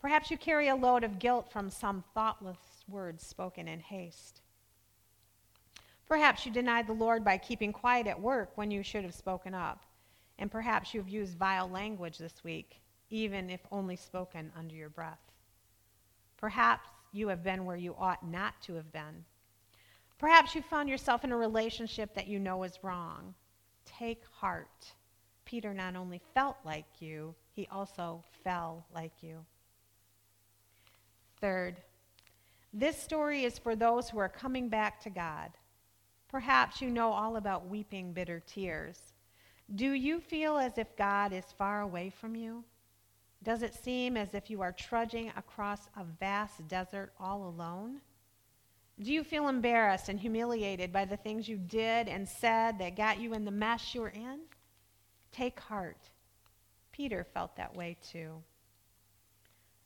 Perhaps 0.00 0.30
you 0.30 0.38
carry 0.38 0.68
a 0.68 0.76
load 0.76 1.04
of 1.04 1.18
guilt 1.18 1.50
from 1.50 1.70
some 1.70 2.04
thoughtless 2.14 2.58
words 2.88 3.26
spoken 3.26 3.68
in 3.68 3.80
haste. 3.80 4.42
Perhaps 6.06 6.46
you 6.46 6.52
denied 6.52 6.86
the 6.86 6.92
Lord 6.92 7.24
by 7.24 7.36
keeping 7.36 7.72
quiet 7.72 8.06
at 8.06 8.20
work 8.20 8.52
when 8.56 8.70
you 8.70 8.82
should 8.82 9.04
have 9.04 9.14
spoken 9.14 9.54
up. 9.54 9.84
And 10.38 10.50
perhaps 10.50 10.94
you 10.94 11.00
have 11.00 11.08
used 11.08 11.36
vile 11.36 11.68
language 11.68 12.16
this 12.16 12.42
week, 12.44 12.80
even 13.10 13.50
if 13.50 13.60
only 13.70 13.96
spoken 13.96 14.52
under 14.56 14.74
your 14.74 14.88
breath. 14.88 15.20
Perhaps 16.36 16.88
you 17.12 17.28
have 17.28 17.42
been 17.42 17.64
where 17.64 17.76
you 17.76 17.94
ought 17.98 18.26
not 18.26 18.54
to 18.62 18.74
have 18.74 18.90
been. 18.92 19.24
Perhaps 20.18 20.54
you 20.54 20.62
found 20.62 20.88
yourself 20.88 21.24
in 21.24 21.32
a 21.32 21.36
relationship 21.36 22.14
that 22.14 22.28
you 22.28 22.38
know 22.38 22.62
is 22.62 22.78
wrong. 22.82 23.34
Take 23.98 24.22
heart. 24.30 24.92
Peter 25.44 25.74
not 25.74 25.96
only 25.96 26.20
felt 26.34 26.56
like 26.64 26.86
you, 27.00 27.34
he 27.54 27.66
also 27.72 28.22
fell 28.44 28.84
like 28.94 29.22
you. 29.22 29.44
Third, 31.40 31.80
this 32.72 33.00
story 33.00 33.44
is 33.44 33.58
for 33.58 33.74
those 33.74 34.08
who 34.08 34.18
are 34.18 34.28
coming 34.28 34.68
back 34.68 35.00
to 35.02 35.10
God. 35.10 35.50
Perhaps 36.28 36.82
you 36.82 36.90
know 36.90 37.10
all 37.10 37.36
about 37.36 37.68
weeping 37.68 38.12
bitter 38.12 38.42
tears. 38.46 39.00
Do 39.74 39.92
you 39.92 40.20
feel 40.20 40.58
as 40.58 40.78
if 40.78 40.96
God 40.96 41.32
is 41.32 41.44
far 41.56 41.80
away 41.80 42.10
from 42.10 42.36
you? 42.36 42.62
Does 43.42 43.62
it 43.62 43.74
seem 43.74 44.16
as 44.16 44.34
if 44.34 44.50
you 44.50 44.60
are 44.60 44.72
trudging 44.72 45.32
across 45.36 45.88
a 45.96 46.04
vast 46.20 46.66
desert 46.68 47.12
all 47.18 47.48
alone? 47.48 48.00
Do 49.00 49.12
you 49.12 49.22
feel 49.22 49.48
embarrassed 49.48 50.08
and 50.08 50.18
humiliated 50.18 50.92
by 50.92 51.04
the 51.04 51.16
things 51.16 51.48
you 51.48 51.56
did 51.56 52.08
and 52.08 52.28
said 52.28 52.78
that 52.80 52.96
got 52.96 53.20
you 53.20 53.32
in 53.32 53.44
the 53.44 53.50
mess 53.50 53.94
you're 53.94 54.08
in? 54.08 54.40
Take 55.30 55.60
heart. 55.60 56.10
Peter 56.90 57.24
felt 57.32 57.54
that 57.56 57.76
way 57.76 57.96
too. 58.10 58.42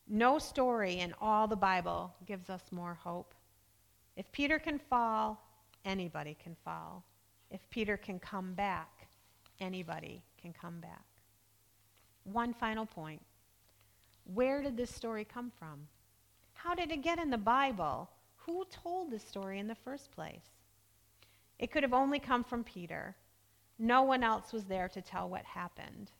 No 0.08 0.38
story 0.38 1.00
in 1.00 1.14
all 1.20 1.46
the 1.46 1.56
Bible 1.56 2.14
gives 2.26 2.48
us 2.48 2.62
more 2.70 2.94
hope. 2.94 3.34
If 4.16 4.30
Peter 4.32 4.58
can 4.58 4.78
fall, 4.78 5.42
anybody 5.84 6.36
can 6.42 6.56
fall. 6.64 7.04
If 7.50 7.60
Peter 7.68 7.98
can 7.98 8.18
come 8.18 8.54
back, 8.54 9.08
anybody 9.60 10.24
can 10.40 10.54
come 10.54 10.80
back. 10.80 11.04
One 12.24 12.54
final 12.54 12.86
point. 12.86 13.20
Where 14.24 14.62
did 14.62 14.76
this 14.76 14.94
story 14.94 15.24
come 15.26 15.52
from? 15.58 15.86
How 16.54 16.74
did 16.74 16.90
it 16.90 17.02
get 17.02 17.18
in 17.18 17.28
the 17.28 17.38
Bible? 17.38 18.08
Who 18.46 18.64
told 18.70 19.10
this 19.10 19.26
story 19.26 19.58
in 19.58 19.68
the 19.68 19.74
first 19.74 20.10
place? 20.10 20.50
It 21.58 21.70
could 21.70 21.82
have 21.82 21.92
only 21.92 22.18
come 22.18 22.42
from 22.42 22.64
Peter. 22.64 23.14
No 23.78 24.02
one 24.02 24.24
else 24.24 24.52
was 24.52 24.64
there 24.64 24.88
to 24.88 25.00
tell 25.00 25.28
what 25.28 25.44
happened. 25.44 26.10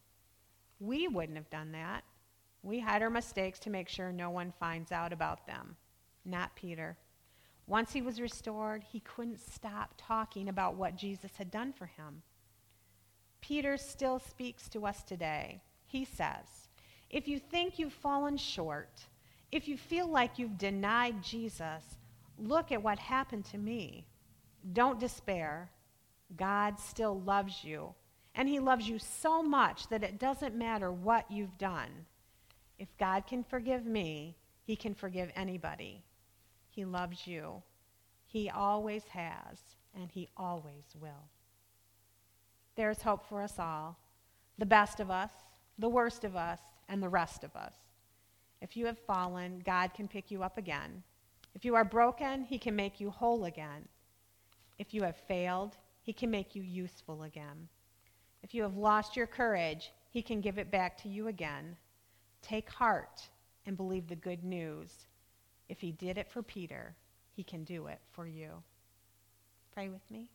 We 0.79 1.09
wouldn't 1.09 1.37
have 1.37 1.51
done 1.51 1.73
that. 1.73 2.05
We 2.63 2.79
hide 2.79 3.03
our 3.03 3.11
mistakes 3.11 3.59
to 3.61 3.71
make 3.71 3.89
sure 3.89 4.13
no 4.13 4.31
one 4.31 4.53
finds 4.61 4.93
out 4.93 5.13
about 5.13 5.47
them. 5.47 5.77
Not 6.25 6.55
Peter. 6.55 6.97
Once 7.67 7.93
he 7.93 8.03
was 8.03 8.21
restored, 8.21 8.85
he 8.85 9.01
couldn't 9.01 9.41
stop 9.41 9.95
talking 9.97 10.49
about 10.49 10.77
what 10.77 10.97
Jesus 10.97 11.33
had 11.37 11.51
done 11.51 11.73
for 11.73 11.87
him. 11.87 12.23
Peter 13.41 13.77
still 13.77 14.21
speaks 14.21 14.69
to 14.69 14.87
us 14.87 15.03
today. 15.03 15.61
He 15.87 16.05
says, 16.05 16.69
If 17.11 17.27
you 17.27 17.41
think 17.41 17.79
you've 17.79 17.93
fallen 17.93 18.37
short, 18.37 19.07
if 19.51 19.67
you 19.67 19.77
feel 19.77 20.07
like 20.07 20.39
you've 20.39 20.57
denied 20.57 21.23
Jesus, 21.23 21.85
look 22.49 22.73
at 22.73 22.83
what 22.83 22.99
happened 22.99 23.45
to 23.47 23.59
me. 23.59 24.07
Don't 24.73 25.01
despair. 25.01 25.71
God 26.37 26.79
still 26.79 27.21
loves 27.21 27.65
you. 27.65 27.95
And 28.35 28.49
he 28.49 28.61
loves 28.61 28.89
you 28.89 28.99
so 28.99 29.43
much 29.43 29.89
that 29.89 30.03
it 30.03 30.19
doesn't 30.19 30.55
matter 30.55 30.91
what 30.91 31.31
you've 31.31 31.59
done. 31.59 31.91
If 32.79 32.89
God 32.99 33.27
can 33.27 33.45
forgive 33.45 33.85
me, 33.85 34.37
he 34.65 34.77
can 34.77 34.95
forgive 34.95 35.31
anybody. 35.37 36.03
He 36.71 36.85
loves 36.85 37.27
you. 37.27 37.63
He 38.27 38.49
always 38.49 39.05
has, 39.09 39.59
and 39.95 40.11
he 40.11 40.31
always 40.37 40.85
will. 40.99 41.29
There's 42.75 43.03
hope 43.03 43.29
for 43.29 43.43
us 43.43 43.59
all 43.59 43.99
the 44.59 44.67
best 44.67 45.01
of 45.01 45.11
us, 45.11 45.31
the 45.79 45.89
worst 45.89 46.25
of 46.25 46.37
us, 46.37 46.61
and 46.89 47.03
the 47.03 47.09
rest 47.09 47.43
of 47.43 47.55
us. 47.57 47.75
If 48.61 48.77
you 48.77 48.87
have 48.87 48.99
fallen, 48.99 49.61
God 49.65 49.93
can 49.93 50.07
pick 50.07 50.31
you 50.31 50.43
up 50.43 50.57
again. 50.57 51.03
If 51.55 51.65
you 51.65 51.75
are 51.75 51.85
broken, 51.85 52.45
he 52.45 52.59
can 52.59 52.75
make 52.75 53.01
you 53.01 53.11
whole 53.11 53.45
again. 53.45 53.89
If 54.79 54.95
you 54.95 55.03
have 55.03 55.17
failed, 55.17 55.77
he 56.03 56.13
can 56.13 56.31
make 56.31 56.55
you 56.55 56.63
useful 56.63 57.23
again. 57.23 57.69
If 58.43 58.55
you 58.55 58.63
have 58.63 58.77
lost 58.77 59.17
your 59.17 59.27
courage, 59.27 59.93
he 60.11 60.23
can 60.23 60.41
give 60.41 60.59
it 60.59 60.71
back 60.71 60.99
to 61.03 61.09
you 61.09 61.29
again. 61.29 61.77
Take 62.43 62.71
heart 62.71 63.29
and 63.67 63.77
believe 63.77 64.09
the 64.09 64.17
good 64.17 64.43
news. 64.43 65.07
If 65.69 65.81
he 65.81 65.93
did 65.93 66.19
it 66.19 66.31
for 66.31 66.43
Peter, 66.43 66.95
he 67.35 67.45
can 67.45 67.65
do 67.65 67.87
it 67.87 68.01
for 68.11 68.27
you. 68.27 68.51
Pray 69.73 69.89
with 69.89 70.11
me. 70.11 70.29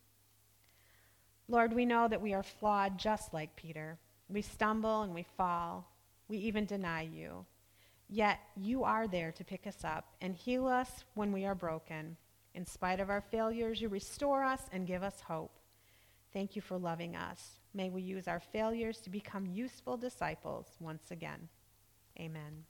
Lord, 1.50 1.74
we 1.74 1.86
know 1.86 2.08
that 2.08 2.22
we 2.22 2.34
are 2.34 2.44
flawed 2.44 2.98
just 2.98 3.34
like 3.34 3.56
Peter. 3.56 3.98
We 4.30 4.42
stumble 4.42 5.04
and 5.04 5.14
we 5.14 5.26
fall. 5.38 5.90
We 6.28 6.38
even 6.38 6.66
deny 6.66 7.04
you. 7.04 7.46
Yet 8.10 8.40
you 8.56 8.84
are 8.84 9.08
there 9.08 9.32
to 9.34 9.44
pick 9.44 9.68
us 9.68 9.84
up 9.84 10.06
and 10.22 10.36
heal 10.36 10.68
us 10.68 11.04
when 11.16 11.32
we 11.32 11.46
are 11.46 11.56
broken. 11.56 12.16
In 12.54 12.66
spite 12.66 13.00
of 13.00 13.10
our 13.10 13.22
failures, 13.22 13.82
you 13.82 13.90
restore 13.90 14.44
us 14.44 14.62
and 14.72 14.88
give 14.88 15.04
us 15.04 15.22
hope. 15.22 15.60
Thank 16.34 16.56
you 16.56 16.62
for 16.62 16.78
loving 16.78 17.16
us. 17.16 17.60
May 17.74 17.90
we 17.90 18.02
use 18.02 18.28
our 18.28 18.40
failures 18.40 19.00
to 19.02 19.10
become 19.10 19.46
useful 19.46 19.98
disciples 19.98 20.68
once 20.80 21.12
again. 21.12 21.50
Amen. 22.20 22.64